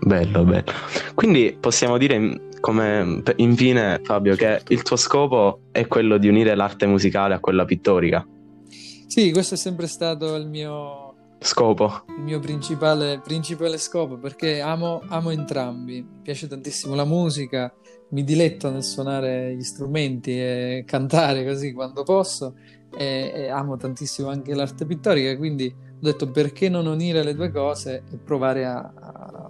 Bello, 0.00 0.44
bello. 0.44 0.72
Quindi 1.14 1.56
possiamo 1.58 1.96
dire 1.96 2.48
come 2.60 3.22
infine 3.36 4.00
Fabio 4.02 4.34
che 4.34 4.62
il 4.68 4.82
tuo 4.82 4.96
scopo 4.96 5.60
è 5.70 5.86
quello 5.86 6.18
di 6.18 6.28
unire 6.28 6.54
l'arte 6.54 6.86
musicale 6.86 7.34
a 7.34 7.40
quella 7.40 7.64
pittorica. 7.64 8.26
Sì, 9.06 9.30
questo 9.30 9.54
è 9.54 9.56
sempre 9.56 9.86
stato 9.86 10.34
il 10.34 10.46
mio 10.46 11.05
scopo. 11.38 12.04
Il 12.08 12.22
mio 12.22 12.40
principale, 12.40 13.20
principale 13.20 13.78
scopo 13.78 14.18
perché 14.18 14.60
amo, 14.60 15.02
amo 15.08 15.30
entrambi. 15.30 16.02
Mi 16.02 16.20
piace 16.22 16.46
tantissimo 16.46 16.94
la 16.94 17.04
musica, 17.04 17.72
mi 18.10 18.24
diletto 18.24 18.70
nel 18.70 18.82
suonare 18.82 19.54
gli 19.54 19.62
strumenti 19.62 20.32
e 20.32 20.84
cantare 20.86 21.44
così 21.44 21.72
quando 21.72 22.02
posso. 22.02 22.54
E, 22.96 23.32
e 23.34 23.48
amo 23.48 23.76
tantissimo 23.76 24.28
anche 24.28 24.54
l'arte 24.54 24.86
pittorica, 24.86 25.36
quindi 25.36 25.74
ho 25.96 25.98
detto 26.00 26.30
perché 26.30 26.68
non 26.68 26.86
unire 26.86 27.22
le 27.22 27.34
due 27.34 27.50
cose 27.50 28.04
e 28.10 28.16
provare 28.16 28.64
a, 28.64 28.78
a, 28.78 29.45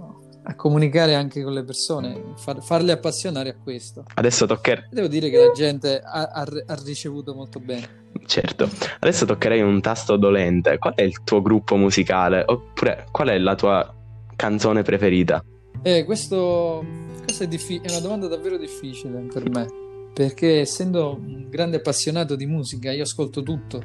a 0.49 0.55
comunicare 0.55 1.15
anche 1.15 1.43
con 1.43 1.53
le 1.53 1.65
persone, 1.65 2.35
far, 2.37 2.62
farle 2.62 2.93
appassionare 2.93 3.50
a 3.50 3.57
questo. 3.61 4.05
Adesso 4.15 4.47
toccherà. 4.47 4.87
Devo 4.91 5.09
dire 5.09 5.29
che 5.29 5.38
la 5.38 5.50
gente 5.50 6.00
ha, 6.00 6.23
ha, 6.23 6.47
ha 6.67 6.79
ricevuto 6.85 7.35
molto 7.35 7.59
bene. 7.59 8.05
Certo, 8.26 8.69
adesso 9.00 9.25
toccherei 9.25 9.61
un 9.61 9.81
tasto 9.81 10.17
dolente. 10.17 10.79
Qual 10.79 10.95
è 10.95 11.03
il 11.03 11.25
tuo 11.25 11.43
gruppo 11.43 11.76
musicale? 11.76 12.45
Oppure 12.47 13.07
qual 13.11 13.29
è 13.29 13.38
la 13.38 13.57
tua 13.57 13.93
canzone 14.37 14.83
preferita? 14.83 15.43
Eh, 15.83 16.05
questo, 16.05 16.85
questo 17.25 17.43
è, 17.43 17.49
diffi- 17.49 17.81
è 17.83 17.91
una 17.91 18.00
domanda 18.00 18.29
davvero 18.29 18.57
difficile 18.57 19.26
per 19.33 19.50
me. 19.50 19.67
Perché 20.15 20.61
essendo 20.61 21.15
un 21.15 21.49
grande 21.50 21.79
appassionato 21.79 22.37
di 22.37 22.47
musica, 22.47 22.93
io 22.93 23.03
ascolto 23.03 23.43
tutto, 23.43 23.83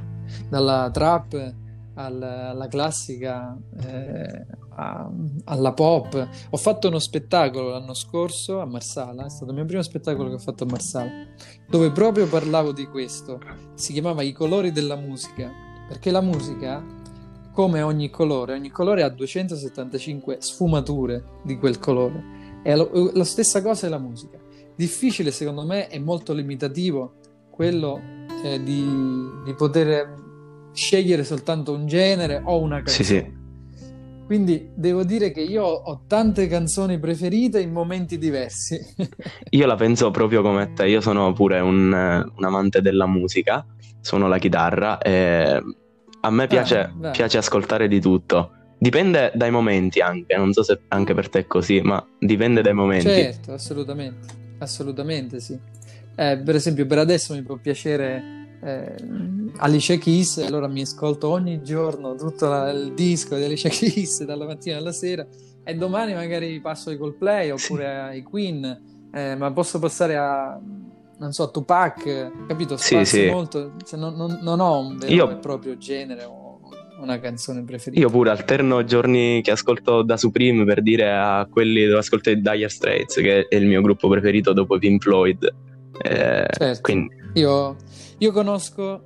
dalla 0.48 0.89
trap 0.94 1.56
al, 2.05 2.22
alla 2.22 2.67
classica, 2.67 3.58
eh, 3.84 4.46
a, 4.75 5.10
alla 5.46 5.74
pop. 5.74 6.29
Ho 6.50 6.58
fatto 6.58 6.88
uno 6.88 7.00
spettacolo 7.00 7.70
l'anno 7.70 7.93
scorso 7.93 8.60
a 8.60 8.65
Marsala, 8.65 9.25
è 9.25 9.29
stato 9.29 9.51
il 9.51 9.58
mio 9.58 9.65
primo 9.65 9.81
spettacolo 9.81 10.29
che 10.29 10.36
ho 10.36 10.39
fatto 10.39 10.63
a 10.63 10.67
Marsala, 10.67 11.10
dove 11.67 11.91
proprio 11.91 12.27
parlavo 12.27 12.72
di 12.72 12.86
questo. 12.88 13.39
Si 13.74 13.93
chiamava 13.93 14.22
I 14.22 14.31
colori 14.31 14.72
della 14.72 14.96
musica, 14.96 15.51
perché 15.88 16.12
la 16.12 16.22
musica, 16.22 16.84
come 17.53 17.81
ogni 17.81 18.10
colore, 18.10 18.53
ogni 18.53 18.70
colore 18.70 19.03
ha 19.03 19.10
275 19.10 20.38
sfumature 20.39 21.24
di 21.43 21.58
quel 21.58 21.79
colore. 21.79 22.60
E 22.63 22.75
lo, 22.75 23.12
la 23.13 23.24
stessa 23.24 23.62
cosa 23.62 23.88
è 23.88 23.89
la 23.89 23.98
musica. 23.98 24.39
Difficile 24.75 25.31
secondo 25.31 25.65
me 25.65 25.88
è 25.88 26.00
molto 26.00 26.34
limitativo 26.34 27.13
quello 27.50 28.00
eh, 28.43 28.63
di, 28.63 28.84
di 29.43 29.53
poter 29.53 30.20
scegliere 30.73 31.23
soltanto 31.23 31.73
un 31.73 31.85
genere 31.87 32.41
o 32.43 32.59
una 32.59 32.77
canzone. 32.77 33.03
Sì, 33.03 33.03
sì. 33.03 33.39
Quindi 34.25 34.71
devo 34.73 35.03
dire 35.03 35.31
che 35.31 35.41
io 35.41 35.65
ho 35.65 36.03
tante 36.07 36.47
canzoni 36.47 36.97
preferite 36.99 37.59
in 37.59 37.71
momenti 37.71 38.17
diversi. 38.17 38.79
io 39.49 39.65
la 39.65 39.75
penso 39.75 40.09
proprio 40.09 40.41
come 40.41 40.71
te, 40.73 40.87
io 40.87 41.01
sono 41.01 41.33
pure 41.33 41.59
un, 41.59 41.91
un 41.91 42.43
amante 42.45 42.81
della 42.81 43.07
musica, 43.07 43.65
suono 43.99 44.29
la 44.29 44.37
chitarra 44.37 44.99
e 44.99 45.61
a 46.21 46.29
me 46.29 46.47
piace, 46.47 46.93
ah, 47.01 47.09
piace 47.09 47.39
ascoltare 47.39 47.89
di 47.89 47.99
tutto. 47.99 48.51
Dipende 48.77 49.31
dai 49.35 49.51
momenti 49.51 49.99
anche, 49.99 50.37
non 50.37 50.53
so 50.53 50.63
se 50.63 50.79
anche 50.87 51.13
per 51.13 51.27
te 51.29 51.39
è 51.39 51.45
così, 51.45 51.81
ma 51.81 52.03
dipende 52.17 52.61
dai 52.61 52.73
momenti. 52.73 53.07
Certo, 53.07 53.51
assolutamente, 53.51 54.27
assolutamente 54.59 55.39
sì. 55.41 55.59
Eh, 56.15 56.37
per 56.37 56.55
esempio 56.55 56.85
per 56.85 56.99
adesso 56.99 57.33
mi 57.33 57.41
può 57.41 57.57
piacere 57.57 58.47
eh, 58.63 58.95
Alicia 59.58 59.96
Keys, 59.96 60.38
allora 60.38 60.67
mi 60.67 60.81
ascolto 60.81 61.29
ogni 61.29 61.62
giorno 61.63 62.15
tutto 62.15 62.48
la, 62.48 62.72
il 62.72 62.93
disco 62.93 63.36
di 63.36 63.43
Alicia 63.43 63.70
Keys 63.70 64.24
dalla 64.25 64.46
mattina 64.46 64.77
alla 64.77 64.91
sera 64.91 65.25
e 65.63 65.75
domani 65.75 66.13
magari 66.13 66.60
passo 66.60 66.89
ai 66.89 66.98
Coldplay 66.98 67.50
oppure 67.50 67.84
sì. 67.84 67.89
ai 67.89 68.24
Queen, 68.24 69.10
eh, 69.13 69.36
ma 69.36 69.51
posso 69.51 69.79
passare 69.79 70.17
a 70.17 70.60
non 71.20 71.34
so, 71.34 71.51
Tupac, 71.51 72.31
capito? 72.48 72.77
Spazio 72.77 73.05
sì, 73.05 73.20
sì. 73.20 73.29
molto, 73.29 73.74
cioè, 73.86 74.00
non, 74.00 74.15
non, 74.15 74.39
non, 74.41 74.60
ho 74.60 74.79
un 74.79 74.98
vero 74.98 75.13
Io... 75.13 75.29
e 75.29 75.36
proprio 75.36 75.77
genere 75.77 76.24
o 76.24 76.60
una 77.00 77.20
canzone 77.20 77.63
preferita. 77.63 78.01
Io 78.01 78.10
pure 78.10 78.31
alterno 78.31 78.84
giorni 78.84 79.41
che 79.43 79.51
ascolto 79.51 80.01
da 80.01 80.17
Supreme 80.17 80.65
per 80.65 80.81
dire 80.81 81.12
a 81.12 81.48
quelli 81.48 81.86
dove 81.86 82.00
ascolto 82.00 82.31
i 82.31 82.41
Dire 82.41 82.70
Straits, 82.70 83.15
che 83.15 83.48
è 83.48 83.55
il 83.55 83.67
mio 83.67 83.81
gruppo 83.81 84.10
preferito 84.10 84.51
dopo 84.51 84.79
Pink 84.79 85.03
Floyd. 85.03 85.43
Eh, 86.01 86.48
certo. 86.50 86.81
quindi... 86.81 87.20
Io 87.34 87.75
io 88.22 88.31
conosco, 88.31 89.01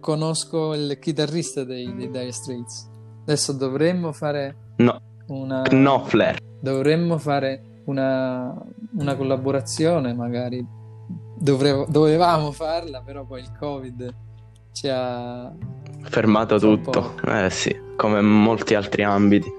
conosco 0.00 0.74
il 0.74 0.98
chitarrista 0.98 1.64
dei, 1.64 1.94
dei 1.94 2.10
Dire 2.10 2.32
Straits. 2.32 2.88
Adesso 3.22 3.52
dovremmo 3.52 4.12
fare 4.12 4.74
no. 4.78 5.00
una... 5.28 5.62
Knopfler. 5.62 6.38
Dovremmo 6.60 7.18
fare 7.18 7.82
una, 7.84 8.52
una 8.98 9.16
collaborazione 9.16 10.12
magari. 10.14 10.66
Dovrevo, 11.38 11.86
dovevamo 11.88 12.50
farla, 12.50 13.02
però 13.02 13.24
poi 13.24 13.40
il 13.40 13.52
Covid 13.58 14.14
ci 14.72 14.88
ha... 14.88 15.52
Fermato 16.02 16.58
tutto. 16.58 17.14
Eh 17.26 17.50
sì, 17.50 17.78
come 17.96 18.20
in 18.20 18.26
molti 18.26 18.74
altri 18.74 19.04
ambiti. 19.04 19.58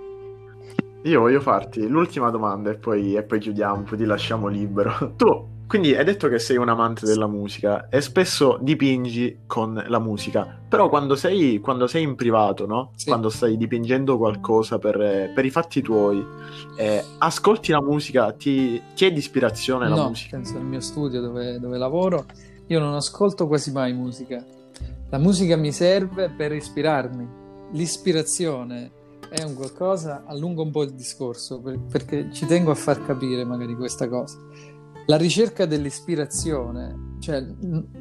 Io 1.04 1.20
voglio 1.20 1.40
farti 1.40 1.88
l'ultima 1.88 2.30
domanda 2.30 2.70
e 2.70 2.76
poi, 2.76 3.16
e 3.16 3.24
poi 3.24 3.40
chiudiamo, 3.40 3.84
poi 3.84 3.98
ti 3.98 4.06
lasciamo 4.06 4.48
libero. 4.48 5.14
Tu 5.18 5.50
quindi 5.72 5.96
hai 5.96 6.04
detto 6.04 6.28
che 6.28 6.38
sei 6.38 6.58
un 6.58 6.68
amante 6.68 7.06
della 7.06 7.28
musica 7.28 7.88
e 7.88 8.02
spesso 8.02 8.58
dipingi 8.60 9.44
con 9.48 9.82
la 9.88 10.00
musica, 10.00 10.60
però 10.68 10.90
quando 10.90 11.16
sei, 11.16 11.60
quando 11.60 11.88
sei 11.88 12.04
in 12.04 12.16
privato, 12.16 12.66
no? 12.66 12.92
Sì. 12.98 13.08
quando 13.08 13.30
stai 13.30 13.56
dipingendo 13.56 14.18
qualcosa 14.18 14.80
per, 14.80 15.32
per 15.34 15.46
i 15.46 15.50
fatti 15.50 15.82
tuoi, 15.82 16.22
eh, 16.76 17.02
ascolti 17.20 17.72
la 17.72 17.82
musica, 17.82 18.34
ti 18.34 18.82
chiedi 18.94 19.20
ispirazione 19.20 19.86
alla 19.86 19.96
no, 19.96 20.08
musica? 20.10 20.36
penso 20.36 20.56
nel 20.56 20.66
mio 20.66 20.82
studio 20.82 21.22
dove, 21.22 21.58
dove 21.58 21.78
lavoro, 21.78 22.26
io 22.68 22.80
non 22.82 22.94
ascolto 22.94 23.48
quasi 23.48 23.72
mai 23.72 23.94
musica. 23.94 24.44
La 25.10 25.20
musica 25.20 25.56
mi 25.56 25.72
serve 25.72 26.30
per 26.30 26.52
ispirarmi. 26.52 27.26
L'ispirazione 27.72 28.92
è 29.30 29.42
un 29.44 29.54
qualcosa, 29.54 30.26
allungo 30.28 30.64
un 30.64 30.72
po' 30.72 30.84
il 30.84 30.92
discorso 30.92 31.62
per, 31.62 31.80
perché 31.80 32.28
ci 32.34 32.46
tengo 32.46 32.72
a 32.72 32.76
far 32.76 33.06
capire 33.06 33.46
magari 33.46 33.74
questa 33.74 34.10
cosa 34.10 34.38
la 35.06 35.18
ricerca 35.18 35.66
dell'ispirazione, 35.66 37.18
cioè 37.20 37.46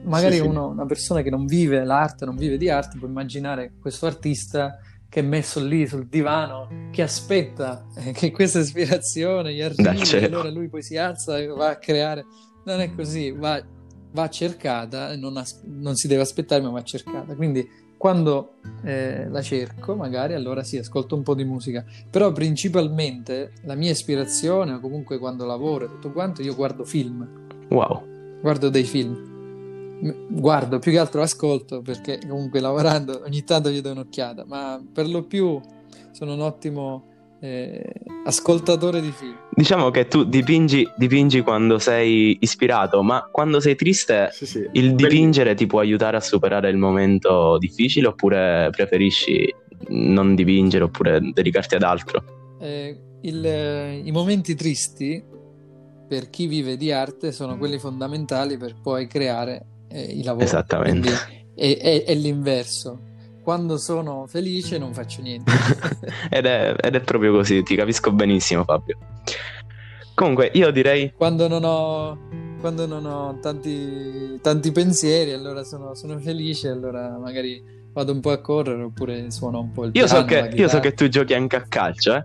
magari 0.05 0.37
sì, 0.37 0.41
uno, 0.41 0.69
una 0.69 0.87
persona 0.87 1.23
che 1.23 1.31
non 1.31 1.47
vive 1.47 1.85
l'arte, 1.85 2.25
non 2.25 2.37
vive 2.37 2.57
di 2.57 2.69
arte, 2.69 2.99
può 2.99 3.09
immaginare 3.09 3.73
questo 3.81 4.07
artista 4.07 4.79
che 5.09 5.21
è 5.21 5.23
messo 5.25 5.63
lì 5.65 5.87
sul 5.89 6.07
divano, 6.07 6.69
che 6.93 7.03
aspetta 7.03 7.85
eh, 7.97 8.13
che 8.13 8.31
questa 8.31 8.61
ispirazione 8.61 9.53
gli 9.53 9.61
arrivi, 9.61 10.17
e 10.17 10.25
allora 10.25 10.51
lui 10.51 10.69
poi 10.69 10.83
si 10.83 10.97
alza 10.97 11.37
e 11.37 11.49
va 11.49 11.71
a 11.71 11.77
creare. 11.77 12.25
Non 12.65 12.81
è 12.81 12.95
così, 12.95 13.33
va, 13.33 13.61
va 14.13 14.29
cercata, 14.29 15.17
non, 15.17 15.37
as- 15.37 15.63
non 15.65 15.97
si 15.97 16.07
deve 16.07 16.23
aspettare, 16.23 16.63
ma 16.63 16.71
va 16.71 16.83
cercata. 16.83 17.35
Quindi 17.35 17.69
quando 18.01 18.53
eh, 18.83 19.29
la 19.29 19.43
cerco, 19.43 19.95
magari 19.95 20.33
allora 20.33 20.63
sì, 20.63 20.79
ascolto 20.79 21.17
un 21.17 21.23
po' 21.23 21.35
di 21.35 21.45
musica, 21.45 21.85
però 22.09 22.33
principalmente 22.33 23.53
la 23.65 23.75
mia 23.75 23.91
ispirazione, 23.91 24.73
o 24.73 24.81
comunque 24.81 25.19
quando 25.19 25.45
lavoro 25.45 25.85
e 25.85 25.89
tutto 25.89 26.11
quanto, 26.11 26.41
io 26.41 26.55
guardo 26.55 26.87
film. 26.87 27.29
Wow. 27.69 28.41
Guardo 28.41 28.71
dei 28.71 28.85
film. 28.85 30.31
Guardo, 30.31 30.79
più 30.79 30.93
che 30.93 30.99
altro 30.99 31.21
ascolto, 31.21 31.83
perché 31.83 32.19
comunque 32.27 32.61
lavorando 32.61 33.21
ogni 33.27 33.45
tanto 33.45 33.69
gli 33.69 33.83
do 33.83 33.91
un'occhiata, 33.91 34.47
ma 34.47 34.83
per 34.91 35.07
lo 35.07 35.25
più 35.25 35.61
sono 36.11 36.33
un 36.33 36.41
ottimo 36.41 37.05
eh, 37.41 37.85
ascoltatore 38.25 39.03
di 39.03 39.11
film. 39.11 39.37
Diciamo 39.61 39.91
che 39.91 40.09
tu 40.09 40.25
dipingi, 40.25 40.91
dipingi, 40.97 41.43
quando 41.43 41.79
sei 41.79 42.35
ispirato, 42.41 43.03
ma 43.03 43.29
quando 43.31 43.61
sei 43.61 43.77
triste 43.77 44.31
sì, 44.33 44.47
sì. 44.47 44.67
il 44.73 44.95
dipingere 44.95 45.55
ti 45.55 45.67
può 45.67 45.81
aiutare 45.81 46.17
a 46.17 46.21
superare 46.21 46.71
il 46.71 46.79
momento 46.79 47.59
difficile 47.59 48.07
oppure 48.07 48.71
preferisci 48.71 49.55
non 49.89 50.35
dipingere 50.35 50.85
oppure 50.85 51.21
dedicarti 51.21 51.75
ad 51.75 51.83
altro? 51.83 52.57
Eh, 52.59 52.99
il, 53.21 53.45
eh, 53.45 54.01
I 54.03 54.11
momenti 54.13 54.55
tristi 54.55 55.23
per 56.09 56.31
chi 56.31 56.47
vive 56.47 56.79
di 56.79 56.91
arte 56.91 57.31
sono 57.31 57.59
quelli 57.59 57.79
fondamentali 57.79 58.57
per 58.57 58.77
poi 58.81 59.07
creare 59.09 59.67
eh, 59.91 60.05
i 60.05 60.23
lavori. 60.23 60.47
Esattamente. 60.47 61.01
Quindi 61.01 61.55
è, 61.55 61.77
è, 61.77 62.05
è 62.05 62.15
l'inverso 62.15 63.10
quando 63.51 63.79
sono 63.79 64.27
felice 64.29 64.79
non 64.79 64.95
faccio 64.95 65.23
niente. 65.23 65.51
ed, 66.31 66.47
è, 66.47 66.73
ed, 66.81 66.95
è, 66.95 67.01
proprio 67.01 67.33
così, 67.33 67.65
ti 67.65 67.75
capisco 67.75 68.13
benissimo 68.13 68.63
Fabio. 68.63 68.97
Comunque 70.15 70.53
io 70.55 70.71
direi... 70.71 71.13
Quando 71.17 71.49
non 71.49 71.65
ho, 71.65 72.17
quando 72.61 72.87
non 72.87 73.05
ho 73.07 73.39
tanti, 73.41 74.39
tanti 74.41 74.71
pensieri, 74.71 75.33
allora 75.33 75.65
sono, 75.65 75.97
sono 75.97 76.21
felice, 76.21 76.69
allora 76.69 77.19
magari 77.19 77.61
vado 77.93 78.13
un 78.13 78.21
po' 78.21 78.31
a 78.31 78.41
correre 78.41 78.85
oppure 78.85 79.33
suono 79.33 79.59
un 79.59 79.73
po' 79.73 79.87
il 79.87 79.91
io 79.95 80.05
piano, 80.05 80.21
so 80.21 80.25
che, 80.25 80.51
Io 80.55 80.69
so 80.69 80.79
che 80.79 80.95
tu 80.95 81.09
giochi 81.09 81.35
anche 81.35 81.57
a 81.57 81.65
calcio, 81.69 82.15
eh? 82.15 82.25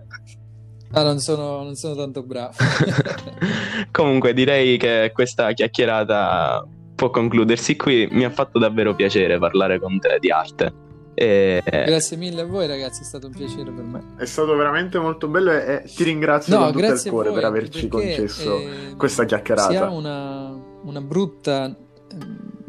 Ah, 0.92 1.02
non 1.02 1.18
sono, 1.18 1.64
non 1.64 1.74
sono 1.74 1.96
tanto 1.96 2.22
bravo. 2.22 2.52
Comunque 3.90 4.32
direi 4.32 4.76
che 4.76 5.10
questa 5.12 5.50
chiacchierata 5.50 6.64
può 6.94 7.10
concludersi 7.10 7.74
qui. 7.74 8.06
Mi 8.12 8.24
ha 8.24 8.30
fatto 8.30 8.60
davvero 8.60 8.94
piacere 8.94 9.40
parlare 9.40 9.80
con 9.80 9.98
te 9.98 10.18
di 10.20 10.30
arte. 10.30 10.84
E... 11.18 11.62
Grazie 11.64 12.18
mille 12.18 12.42
a 12.42 12.44
voi 12.44 12.66
ragazzi, 12.66 13.00
è 13.00 13.04
stato 13.04 13.28
un 13.28 13.32
piacere 13.32 13.70
per 13.70 13.84
me. 13.84 14.04
È 14.18 14.26
stato 14.26 14.54
veramente 14.54 14.98
molto 14.98 15.28
bello 15.28 15.50
e 15.50 15.84
ti 15.86 16.04
ringrazio 16.04 16.58
no, 16.58 16.64
con 16.64 16.72
tutto 16.72 16.92
il 16.92 17.02
cuore 17.08 17.32
per 17.32 17.44
averci 17.46 17.88
concesso 17.88 18.58
eh, 18.58 18.94
questa 18.98 19.24
chiacchierata. 19.24 19.70
Si 19.70 19.76
ha 19.76 19.88
una, 19.88 20.54
una 20.82 21.00
brutta 21.00 21.68
eh, 21.68 21.74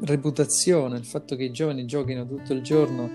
reputazione 0.06 0.98
il 0.98 1.04
fatto 1.04 1.36
che 1.36 1.44
i 1.44 1.52
giovani 1.52 1.86
giochino 1.86 2.26
tutto 2.26 2.54
il 2.54 2.62
giorno 2.62 3.10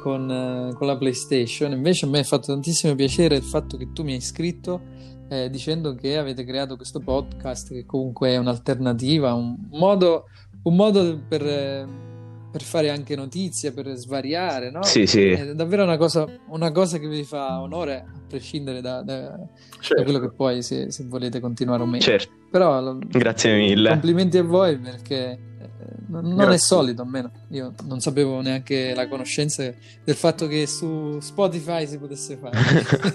con, 0.00 0.30
eh, 0.30 0.72
con, 0.72 0.86
la 0.86 0.96
PlayStation. 0.96 1.72
Invece 1.72 2.06
a 2.06 2.08
me 2.08 2.20
ha 2.20 2.24
fatto 2.24 2.46
tantissimo 2.46 2.94
piacere 2.94 3.36
il 3.36 3.42
fatto 3.42 3.76
che 3.76 3.92
tu 3.92 4.02
mi 4.04 4.12
hai 4.12 4.18
iscritto 4.18 4.80
eh, 5.28 5.50
dicendo 5.50 5.94
che 5.96 6.16
avete 6.16 6.44
creato 6.44 6.76
questo 6.76 7.00
podcast 7.00 7.74
che 7.74 7.84
comunque 7.84 8.30
è 8.30 8.38
un'alternativa, 8.38 9.34
un 9.34 9.54
modo, 9.72 10.28
un 10.62 10.74
modo 10.74 11.20
per 11.28 11.42
eh, 11.44 12.07
per 12.50 12.62
fare 12.62 12.90
anche 12.90 13.14
notizie, 13.14 13.72
per 13.72 13.94
svariare, 13.94 14.70
no? 14.70 14.82
Sì, 14.82 15.06
sì. 15.06 15.28
È 15.28 15.54
davvero 15.54 15.82
una 15.82 15.96
cosa, 15.96 16.26
una 16.48 16.72
cosa 16.72 16.98
che 16.98 17.08
vi 17.08 17.24
fa 17.24 17.60
onore, 17.60 18.04
prescindere 18.28 18.80
da, 18.80 19.02
da, 19.02 19.38
certo. 19.80 19.94
da 19.94 20.02
quello 20.02 20.20
che 20.20 20.30
poi, 20.34 20.62
se, 20.62 20.90
se, 20.90 21.04
volete 21.06 21.40
continuare 21.40 21.82
o 21.82 21.86
meno. 21.86 22.02
Certo. 22.02 22.30
Però, 22.50 22.96
Grazie 22.98 23.56
mille. 23.56 23.90
Complimenti 23.90 24.38
a 24.38 24.42
voi 24.42 24.78
perché 24.78 25.30
eh, 25.60 25.68
non 26.08 26.34
Grazie. 26.36 26.54
è 26.54 26.58
solito 26.58 27.02
almeno. 27.02 27.30
Io 27.50 27.74
non 27.86 28.00
sapevo 28.00 28.40
neanche 28.40 28.94
la 28.94 29.08
conoscenza 29.08 29.62
del 30.04 30.14
fatto 30.14 30.46
che 30.46 30.66
su 30.66 31.18
Spotify 31.20 31.86
si 31.86 31.98
potesse 31.98 32.36
fare. 32.36 32.58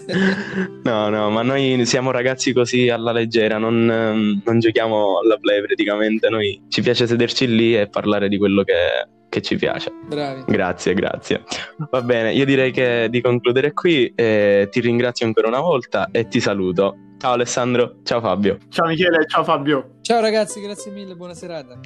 no, 0.83 1.09
no, 1.09 1.29
ma 1.29 1.41
noi 1.41 1.85
siamo 1.85 2.11
ragazzi 2.11 2.53
così 2.53 2.89
alla 2.89 3.11
leggera, 3.11 3.57
non, 3.57 4.41
non 4.43 4.59
giochiamo 4.59 5.19
alla 5.19 5.37
play 5.37 5.61
praticamente. 5.63 6.29
Noi 6.29 6.61
ci 6.67 6.81
piace 6.81 7.07
sederci 7.07 7.47
lì 7.47 7.77
e 7.77 7.87
parlare 7.87 8.27
di 8.29 8.37
quello 8.37 8.63
che 8.63 8.73
che 9.33 9.41
ci 9.41 9.55
piace. 9.55 9.91
Bravi. 10.05 10.43
Grazie, 10.45 10.93
grazie. 10.93 11.43
Va 11.89 12.03
bene, 12.03 12.33
io 12.33 12.45
direi 12.45 12.71
che 12.71 13.07
di 13.09 13.19
concludere 13.19 13.73
qui. 13.73 14.13
Eh, 14.13 14.67
ti 14.69 14.79
ringrazio 15.03 15.25
ancora 15.25 15.47
una 15.47 15.59
volta 15.59 16.09
e 16.11 16.27
ti 16.27 16.39
saluto. 16.39 16.95
Ciao 17.17 17.33
Alessandro, 17.33 17.97
ciao 18.03 18.21
Fabio. 18.21 18.57
Ciao 18.69 18.87
Michele, 18.87 19.25
ciao 19.27 19.43
Fabio. 19.43 19.97
Ciao 20.01 20.21
ragazzi, 20.21 20.61
grazie 20.61 20.91
mille, 20.91 21.15
buona 21.15 21.33
serata. 21.33 21.79